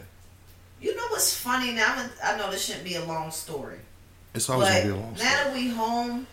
[0.82, 1.96] You know what's funny now?
[2.24, 3.80] I'm- know this shouldn't be a long story,
[4.34, 5.30] it's always gonna be a long story.
[5.30, 6.28] now that we home,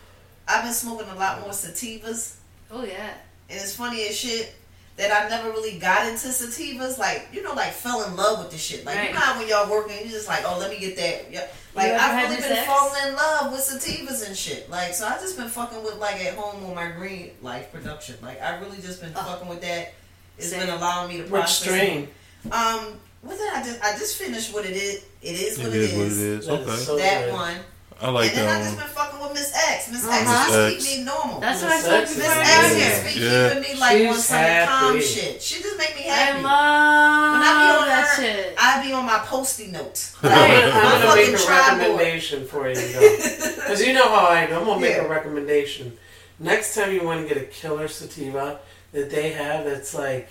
[0.47, 2.35] I've been smoking a lot more sativas,
[2.71, 3.11] Oh yeah.
[3.51, 4.55] and it's funny as shit
[4.97, 6.97] that I never really got into sativas.
[6.99, 8.85] Like you know, like fell in love with the shit.
[8.85, 9.09] Like Right.
[9.09, 11.31] you know how when y'all working, you just like, oh, let me get that.
[11.33, 11.47] Yeah.
[11.75, 12.67] Like I've really been sex?
[12.67, 14.71] falling in love with sativas and shit.
[14.71, 18.17] Like so, I just been fucking with like at home on my green life production.
[18.23, 19.23] Like I really just been Oh.
[19.23, 19.93] fucking with that.
[20.39, 20.61] It's Same.
[20.61, 21.59] been allowing me to Which process.
[21.63, 22.09] strain?
[22.53, 23.83] Um, what did I just?
[23.83, 25.05] I just finished what it is.
[25.23, 26.47] It is what It is what it is.
[26.47, 27.33] That is Okay, so That good.
[27.35, 27.57] one.
[27.99, 28.77] I like and then I just um.
[28.79, 29.91] been fucking with Miss X.
[29.91, 30.13] Miss Uh-huh.
[30.13, 31.41] X Miss just keep me normal.
[31.41, 32.29] That's what I Miss smoked X is Miss.
[32.29, 32.89] X Yeah.
[32.91, 33.49] just be Yeah.
[33.49, 34.47] keeping me like on She's some calm
[34.93, 35.01] happy.
[35.01, 35.43] shit.
[35.43, 36.43] She just make me I happy.
[36.43, 38.55] love When I be on that her, shit.
[38.59, 40.13] I be on my posty notes.
[40.23, 41.79] I'm Like, gonna, I'm gonna make a tribal.
[41.79, 42.75] recommendation for you.
[42.77, 44.53] Because you know how I am.
[44.53, 45.05] I'm going to make Yeah.
[45.05, 45.97] a recommendation.
[46.39, 48.61] Next time you want to get a killer sativa
[48.93, 50.29] that they have that's like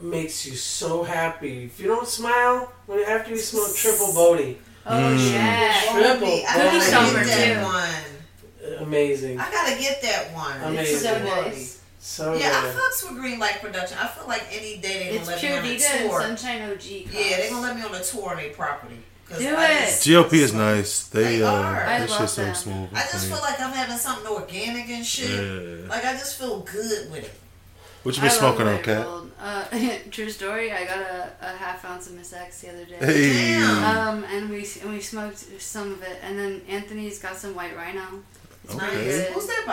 [0.00, 1.64] makes you so happy.
[1.64, 5.32] If you don't smile when after you smoke triple Bodhi, Oh Mm.
[5.32, 5.80] yeah.
[5.92, 8.76] Triple I Cookie gotta get that one.
[8.86, 9.40] amazing.
[9.40, 10.60] I gotta get that one.
[10.60, 10.94] Amazing.
[10.94, 11.78] It's so nice.
[12.00, 12.74] So Yeah, I good.
[12.76, 13.96] fucks with Green Light Production.
[13.98, 16.10] I feel like any day they It's gonna let pure me on a Vita and
[16.10, 16.20] tour.
[16.20, 17.08] Sunshine OG.
[17.10, 18.98] Yeah, they gonna let me on a tour on their property.
[19.26, 19.86] 'Cause Do it.
[19.86, 21.04] just- GOP is nice.
[21.04, 21.82] They, They uh, are.
[21.86, 22.90] I that love shit's so smooth.
[22.94, 23.30] I just clean.
[23.30, 25.30] feel like I'm having something organic and shit.
[25.30, 25.88] Yeah.
[25.88, 27.32] Like I just feel good with it.
[28.04, 29.06] What you I been love smoking on, White Cat?
[29.40, 29.64] Uh,
[30.10, 30.72] true story.
[30.72, 32.96] I got a, a half ounce of Miss X the other day.
[33.00, 33.62] Hey.
[33.62, 37.76] Um, and we and we smoked some of it, and then Anthony's got some White
[37.76, 38.22] Rhino,
[38.64, 38.86] It's Okay.
[38.86, 39.26] nice.
[39.34, 39.64] Who's that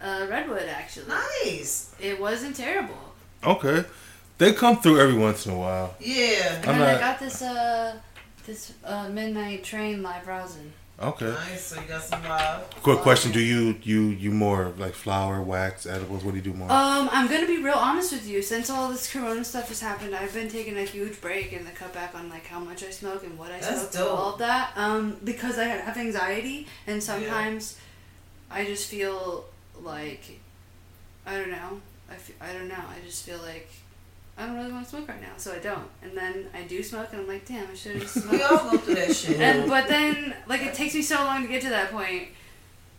[0.00, 0.06] by?
[0.06, 1.06] uh, Redwood actually.
[1.08, 1.94] Nice.
[2.00, 2.98] It wasn't terrible.
[3.44, 3.84] Okay.
[4.38, 5.94] They come through every once in a while.
[6.00, 6.54] Yeah.
[6.62, 7.96] And I'm then I got this uh
[8.46, 10.72] this uh, midnight train live rosin.
[11.02, 11.30] Okay.
[11.30, 11.64] Nice.
[11.64, 12.68] So you got some love.
[12.82, 16.22] Quick question: Do you you you more like flour, wax, edibles?
[16.22, 16.70] What do you do more?
[16.70, 18.42] Um, I'm gonna be real honest with you.
[18.42, 21.70] Since all this Corona stuff has happened, I've been taking a huge break and the
[21.70, 24.18] cut back on like how much I smoke and what I That's smoke, dope.
[24.18, 24.72] all of that.
[24.76, 27.78] Um, because I have anxiety and sometimes
[28.50, 29.46] I just feel
[29.82, 30.38] like
[31.26, 31.80] I don't know.
[32.10, 32.74] I feel, I don't know.
[32.74, 33.70] I just feel like
[34.40, 35.86] I don't really want to smoke right now, so I don't.
[36.02, 38.42] And then I do smoke, and I'm like, damn, I should have We smoked.
[38.50, 39.38] all go through that shit.
[39.40, 42.28] and but then like it takes me so long to get to that point.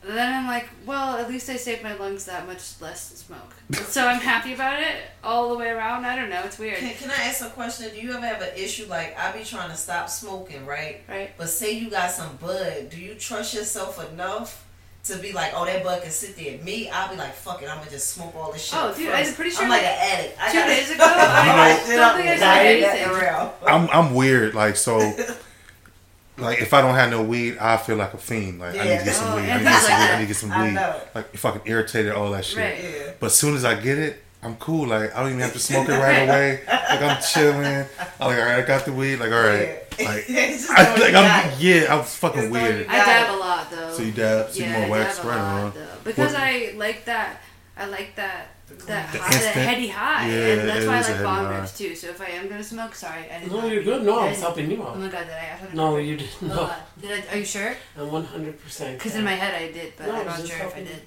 [0.04, 3.54] Then I'm like, well, at least I saved my lungs that much less to smoke.
[3.88, 6.06] so I'm happy about it all the way around.
[6.06, 6.42] I don't know.
[6.44, 7.92] It's weird, Can, can I ask a question?
[7.94, 11.02] Do you ever have an issue like I be trying to stop smoking, right?
[11.08, 11.30] right?
[11.38, 14.66] But say you got some bud, do you trust yourself enough
[15.06, 16.58] to be like, oh, that bud can sit there?
[16.60, 18.78] Me, I'll be like, fuck it, I'm gonna just smoke all this shit.
[18.80, 19.30] Oh, dude, first.
[19.30, 20.38] I'm pretty sure, I'm like, like, an addict.
[20.40, 23.68] I two gotta- days ago, I You know- don't think I said anything.
[23.68, 24.54] I'm I'm weird.
[24.54, 24.98] Like so,
[26.38, 28.60] like if I don't have no weed, I feel like a fiend.
[28.60, 29.50] Like I need to get some Oh, weed.
[29.50, 30.06] I need to get some weed.
[30.10, 30.74] I need to get some I weed.
[30.74, 31.02] know.
[31.16, 32.58] Like if I can irritated, all that shit.
[32.58, 32.84] Right.
[32.84, 33.12] Yeah.
[33.20, 34.88] But as soon as I get it, I'm cool.
[34.88, 36.62] Like I don't even have to smoke it right away.
[36.68, 37.66] Like I'm chilling.
[37.66, 37.86] I'm
[38.28, 39.18] like, all right, I got the weed.
[39.18, 42.88] Like all right, like I, like I'm yeah, I'm fucking It's all you weird.
[42.88, 43.92] I dab a lot though.
[43.94, 45.72] So you dab, so you more I wax, dab a right on.
[45.74, 45.88] though.
[46.04, 47.42] Because What- I like that.
[47.82, 48.48] I like that.
[48.88, 51.78] That The high, that heady high, Yeah, and that's why I like heady bomb rips
[51.78, 51.94] too.
[51.94, 53.52] So if I am gonna smoke, sorry, I didn't.
[53.52, 54.04] No, you're good.
[54.06, 54.94] No, I I'm didn't- helping you out.
[54.96, 55.58] Oh my god, did I?
[55.72, 56.06] I No, did.
[56.08, 56.72] you did Oh, no.
[57.02, 57.76] Did I, are you sure?
[57.98, 58.64] I'm 100.
[58.64, 60.80] percent Because in my head I did, but No, I'm not just sure if I
[60.80, 61.02] did.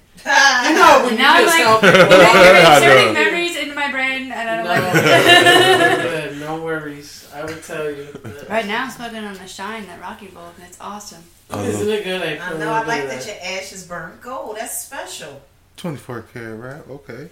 [0.68, 1.93] you know, when you now I'm like, you're
[2.66, 6.37] I inserting memories into my brain, and I don't No, like you're it.
[6.41, 7.31] no worries.
[7.35, 8.07] I would tell you.
[8.51, 11.22] right now, I'm smoking on the Shine, that Rocky Bowl, and it's awesome.
[11.51, 12.20] Isn't it good?
[12.22, 12.72] I, I put a know.
[12.72, 14.57] I like that of your ashes burn gold.
[14.59, 15.41] That's special.
[15.77, 16.89] 24 karat wrap.
[16.89, 17.29] Okay.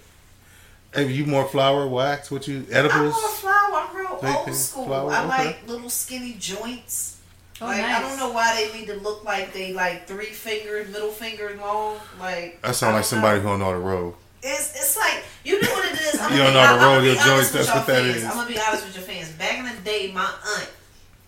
[0.93, 2.29] Have you more flour, wax?
[2.29, 2.93] What you edibles?
[2.93, 3.21] I'm edibles?
[3.21, 3.87] more flower.
[3.89, 4.85] I'm real Bacon, old school.
[4.85, 5.27] flour, I okay.
[5.47, 7.19] like little skinny joints.
[7.61, 7.97] Oh, like nice.
[7.97, 11.57] I don't know why they need to look like they like three fingers, middle finger
[11.59, 11.97] long.
[12.19, 13.43] Like That sound like somebody know.
[13.43, 14.13] who don't know the road.
[14.43, 16.19] It's it's like you know what it is.
[16.21, 18.15] I'm You gonna don't know the I'm gonna road, your joints, that's what that fans.
[18.17, 18.23] is.
[18.25, 19.29] I'm gonna be honest with your fans.
[19.31, 20.69] Back in the day, my aunt,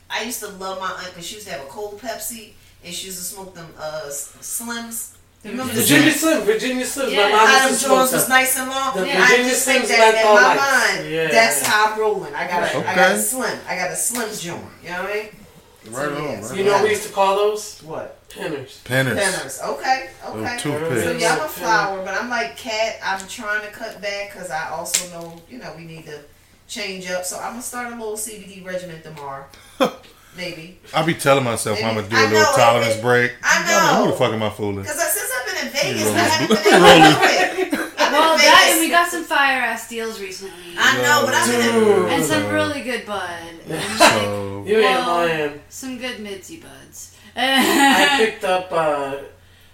[0.09, 2.51] I used to love my aunt because she used to have a cold Pepsi
[2.84, 5.14] and she used to smoke them uh Slims.
[5.45, 6.43] You remember the Virginia Slims?
[6.43, 7.13] Virginia Slim.
[7.13, 7.23] Yeah.
[7.23, 8.29] My mom How used them to smoke was them.
[8.29, 8.95] nice and long.
[8.95, 10.97] The I Virginia just think Slims that in my lights.
[10.97, 11.27] mind, Yeah.
[11.29, 12.33] that's how I'm rolling.
[12.33, 13.21] I got a, I got a Okay.
[13.21, 13.59] slim.
[13.69, 14.65] I got a slim joint.
[14.83, 15.29] You know what I mean?
[15.91, 17.79] Right So, on, yeah, right so You know what we used to call those?
[17.83, 18.27] What?
[18.29, 18.81] Pinners.
[18.85, 19.17] Penners.
[19.21, 19.63] Penners.
[19.63, 20.09] Okay.
[20.27, 20.57] Okay.
[20.59, 21.03] toothpicks.
[21.03, 22.97] So yeah, I'm a flower, but I'm like cat.
[23.05, 26.19] I'm trying to cut back because I also know, you know, we need to
[26.67, 27.23] change up.
[27.23, 29.45] So I'm gonna start a little CBD regimen tomorrow.
[30.35, 30.79] Maybe.
[30.93, 33.31] I be telling myself I'm gonna do a I little know, tolerance it- break.
[33.41, 33.63] I
[33.97, 34.81] I'm who the fuck am I fooling?
[34.81, 35.14] Because I've been
[35.63, 36.17] in Vegas, Rolling.
[36.19, 37.91] I haven't been able to do it.
[37.97, 41.49] Well, in that and we got some fire ass deals recently, I know, but I've
[41.49, 42.13] been in.
[42.13, 43.29] And some really good bud,
[43.67, 45.61] and So You ain't Well- lying.
[45.69, 47.15] some good midzy buds.
[47.35, 49.15] I picked up uh,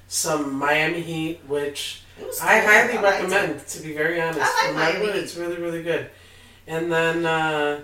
[0.08, 3.52] some Miami Heat, which It I highly I recommend.
[3.58, 3.68] it.
[3.68, 5.20] To be very honest, I like Miami Heat.
[5.24, 6.10] it's really really good.
[6.68, 7.82] And then uh,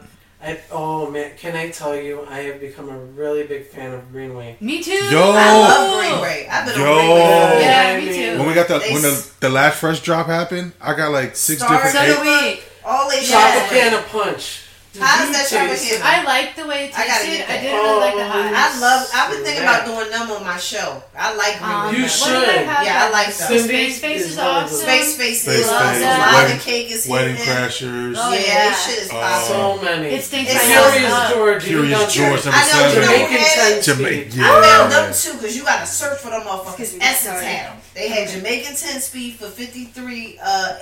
[0.47, 4.09] I oh man, can I tell you, I have become a really big fan of
[4.11, 4.55] Greenway.
[4.61, 4.91] Me too.
[4.93, 5.31] Yo.
[5.35, 6.47] I love Greenway.
[6.49, 6.85] I've been Yo.
[6.89, 7.61] on Greenway.
[7.61, 8.37] Yeah, me too.
[8.39, 11.35] when we got the They when the, the last fresh drop happened, I got like
[11.35, 11.95] six Star- different.
[11.95, 12.59] So eight- do we.
[12.85, 14.61] All they Tropicana Punch.
[14.97, 16.01] Did How does that taste- Tropicana?
[16.01, 17.37] I like the way it I tasted.
[17.37, 18.49] get I, didn't really like the Oh, hot.
[18.57, 19.01] I love.
[19.13, 21.03] I've been thinking about doing them on my show.
[21.15, 21.97] I like Um, Greenway.
[22.01, 22.65] You what did I should.
[22.65, 22.83] have?
[22.85, 23.63] Yeah, I like Space those.
[23.65, 24.77] Space Face is is awesome.
[24.77, 26.01] Space Face is awesome.
[26.01, 26.17] that.
[26.33, 27.35] Lava Wedding- Cake is Wedding.
[27.37, 28.15] Crashers.
[28.17, 28.69] Oh, yeah, yeah.
[28.69, 29.21] this shit is Oh.
[29.21, 29.47] popping.
[29.47, 30.07] So many.
[30.07, 31.29] It It's my so- Curious.
[31.29, 31.63] George.
[31.63, 33.01] Curious George I know, you seven.
[33.01, 33.83] know Jamaican who had it?
[33.83, 34.43] ten speed.
[34.43, 36.79] I found them too because you got to search for them motherfuckers.
[36.79, 37.77] Excuse Essence had them.
[37.93, 40.75] They had Jamaican 10 speed for 53 uh,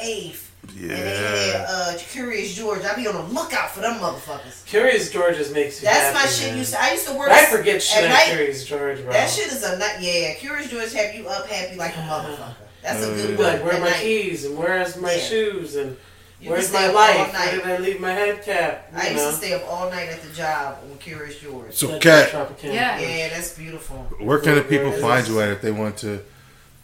[0.70, 0.82] eighth.
[0.82, 1.66] And they had Yeah.
[1.70, 2.82] uh, Curious George.
[2.84, 4.66] I be on the lookout for them motherfuckers.
[4.66, 6.16] Curious George just makes you That's happy.
[6.20, 6.49] my shit.
[6.49, 6.57] man.
[6.59, 7.30] Used to, I used to work.
[7.30, 8.36] I forget shit at at night.
[8.36, 9.11] Curious George, bro.
[9.13, 9.97] That shit is a nut.
[10.01, 12.55] Yeah, Curious George have you up happy like a motherfucker.
[12.84, 13.36] That's a good yeah.
[13.38, 13.45] one.
[13.53, 14.01] Like, where are my night.
[14.01, 15.20] keys and where's my Yeah.
[15.24, 15.97] shoes and
[16.39, 17.18] You where's my stay up life?
[17.18, 17.51] all Where night.
[17.51, 18.89] did I leave my head cap?
[18.93, 19.32] You I used know?
[19.32, 21.74] to stay up all night at the job on Curious George.
[21.74, 22.32] So, Cat.
[22.61, 22.99] Yeah.
[22.99, 23.97] yeah, that's beautiful.
[24.20, 26.20] where can the people find you at if they want to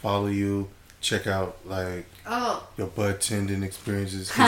[0.01, 0.69] follow you,
[1.02, 4.32] check out like Oh, your bud tending experiences.
[4.38, 4.43] you,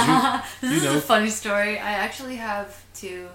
[0.61, 1.77] this you is know- a funny story.
[1.79, 3.27] I actually have two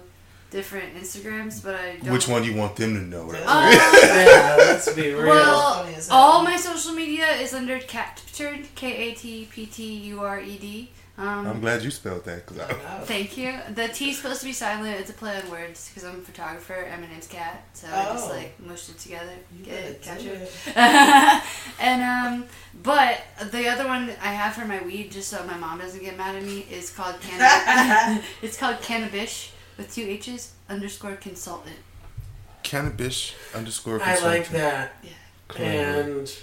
[0.51, 2.11] different Instagrams, but I don't.
[2.13, 3.29] which one do you want them to know?
[3.29, 3.69] Uh,
[4.03, 5.27] yeah, let's be real.
[5.27, 6.17] well, Funny as hell.
[6.17, 10.57] all my social media is under Captured, K A T P T U R E
[10.57, 10.89] D.
[11.21, 12.71] I'm Um, glad you spelled that because I.
[12.71, 13.03] Oh.
[13.03, 13.53] thank you.
[13.75, 14.99] The T is supposed to be silent.
[15.01, 18.05] It's a play on words because I'm a photographer and my name's Kat, so I
[18.13, 18.33] just Oh.
[18.33, 19.33] like mushed it together.
[19.57, 20.03] You Get it?
[20.05, 20.47] better do Captured.
[20.77, 21.43] it.
[21.81, 22.45] and um,
[22.83, 26.17] but the other one I have for my weed, just so my mom doesn't get
[26.17, 28.25] mad at me, is called cannabis.
[28.41, 31.75] it's called cannabis with two H's underscore consultant.
[32.63, 34.01] Cannabis underscore.
[34.01, 34.51] I like consultant.
[34.53, 34.93] that.
[35.47, 36.01] Clever.
[36.11, 36.35] And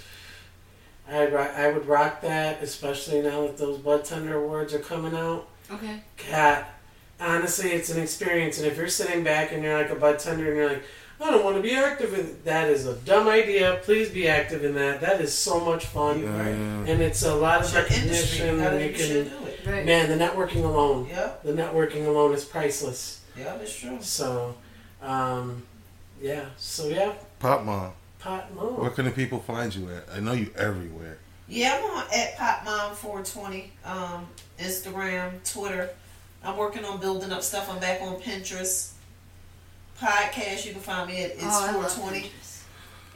[1.09, 5.15] I ro- I would rock that, especially now that those Bud Tender Awards are coming
[5.15, 5.47] out.
[5.71, 6.01] Okay.
[6.17, 6.69] Cat,
[7.19, 8.57] honestly, it's an experience.
[8.57, 10.83] And if you're sitting back and you're like a Bud Tender and you're like,
[11.19, 13.79] I don't want to be active in that is a dumb idea.
[13.83, 15.01] Please be active in that.
[15.01, 16.21] That is so much fun.
[16.21, 16.53] Yeah, yeah.
[16.91, 18.45] And it's a lot It's of your industry.
[18.51, 19.59] recognition and you you should can do it.
[19.65, 19.85] Right.
[19.85, 21.07] man, the networking alone.
[21.09, 21.43] Yep.
[21.43, 23.21] The networking alone is priceless.
[23.37, 23.97] Yep, it's true.
[24.01, 24.55] So
[25.01, 25.63] um
[26.21, 26.45] yeah.
[26.57, 27.93] So yeah, Pop mom,
[28.27, 30.05] pot where can the people find you at?
[30.13, 31.17] I know you everywhere.
[31.47, 34.27] Yeah, I'm on at PopMom420, um,
[34.59, 35.89] Instagram, Twitter.
[36.43, 37.69] I'm working on building up stuff.
[37.71, 38.91] I'm back on Pinterest.
[39.99, 42.31] Podcast, you can find me at it's oh, 420.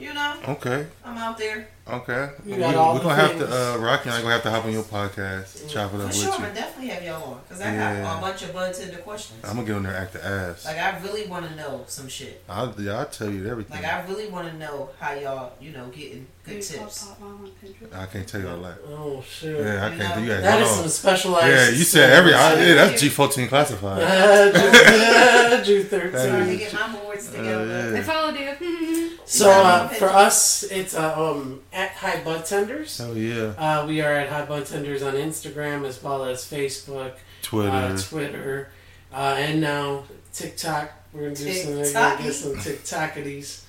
[0.02, 0.08] Pinterest.
[0.08, 1.68] You know, Okay, I'm out there.
[1.88, 2.30] okay.
[2.46, 3.44] You we, got all we're gonna have things.
[3.50, 3.74] to.
[3.74, 6.08] Uh, Rocky and I gonna have to hop on your podcast, chop it up For
[6.08, 6.46] with sure, you.
[6.46, 8.02] I definitely have y'all on because I Yeah.
[8.02, 9.40] got a bunch of bud tender questions.
[9.44, 10.66] I'm gonna get on there and act the ass.
[10.66, 12.44] Like I really want to know some shit.
[12.50, 13.82] I'll, yeah, I'll tell you everything.
[13.82, 17.06] Like I really want to know how y'all, you know, getting Are you good tips.
[17.08, 17.96] Pop Mom on Pinterest?
[17.96, 18.78] I can't tell you all that.
[18.88, 19.58] Oh shit.
[19.64, 20.42] Yeah, I You can't know, do you.
[20.42, 21.48] That is some specialized.
[21.48, 22.34] Yeah, you said every.
[22.34, 24.02] I, yeah, that's G14 classified.
[24.04, 26.58] Uh, Ju- Ju Trying to thirteen.
[26.58, 27.92] get my boards Uh, together.
[27.94, 28.04] I yeah.
[28.04, 29.12] followed you.
[29.32, 33.00] So uh, for us, it's uh, um, at High Bud Tenders.
[33.00, 37.14] Oh yeah, Uh, we are at High Bud Tenders on Instagram as well as Facebook,
[37.42, 37.70] Twitter.
[37.72, 38.72] uh, Twitter,
[39.14, 40.04] uh, and now
[40.34, 40.92] TikTok.
[41.14, 43.64] We're gonna do some, gonna get some TikTokities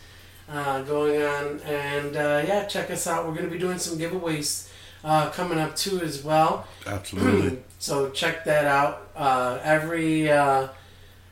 [0.48, 3.28] uh, going on, and uh, yeah, check us out.
[3.28, 4.68] We're gonna be doing some giveaways
[5.04, 6.66] uh, coming up too as well.
[6.88, 7.62] Absolutely.
[7.78, 9.10] so check that out.
[9.14, 10.68] Uh, every uh,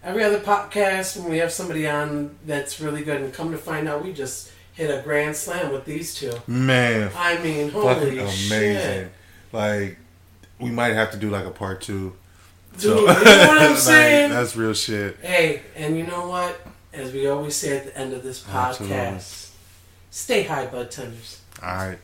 [0.02, 3.88] every other podcast when we have somebody on that's really good, and come to find
[3.88, 6.32] out, we just hit a grand slam with these two.
[6.46, 8.48] Man, I mean, holy amazing.
[8.50, 9.12] shit.
[9.52, 9.98] Like,
[10.58, 12.14] we might have to do like a part two.
[12.78, 14.30] Dude, you know what I'm like, saying?
[14.30, 15.16] That's real shit.
[15.20, 16.60] Hey, and you know what?
[16.92, 19.18] As we always say at the end of this podcast, Absolutely.
[20.10, 21.40] stay high, bud tenders.
[21.62, 21.98] All right.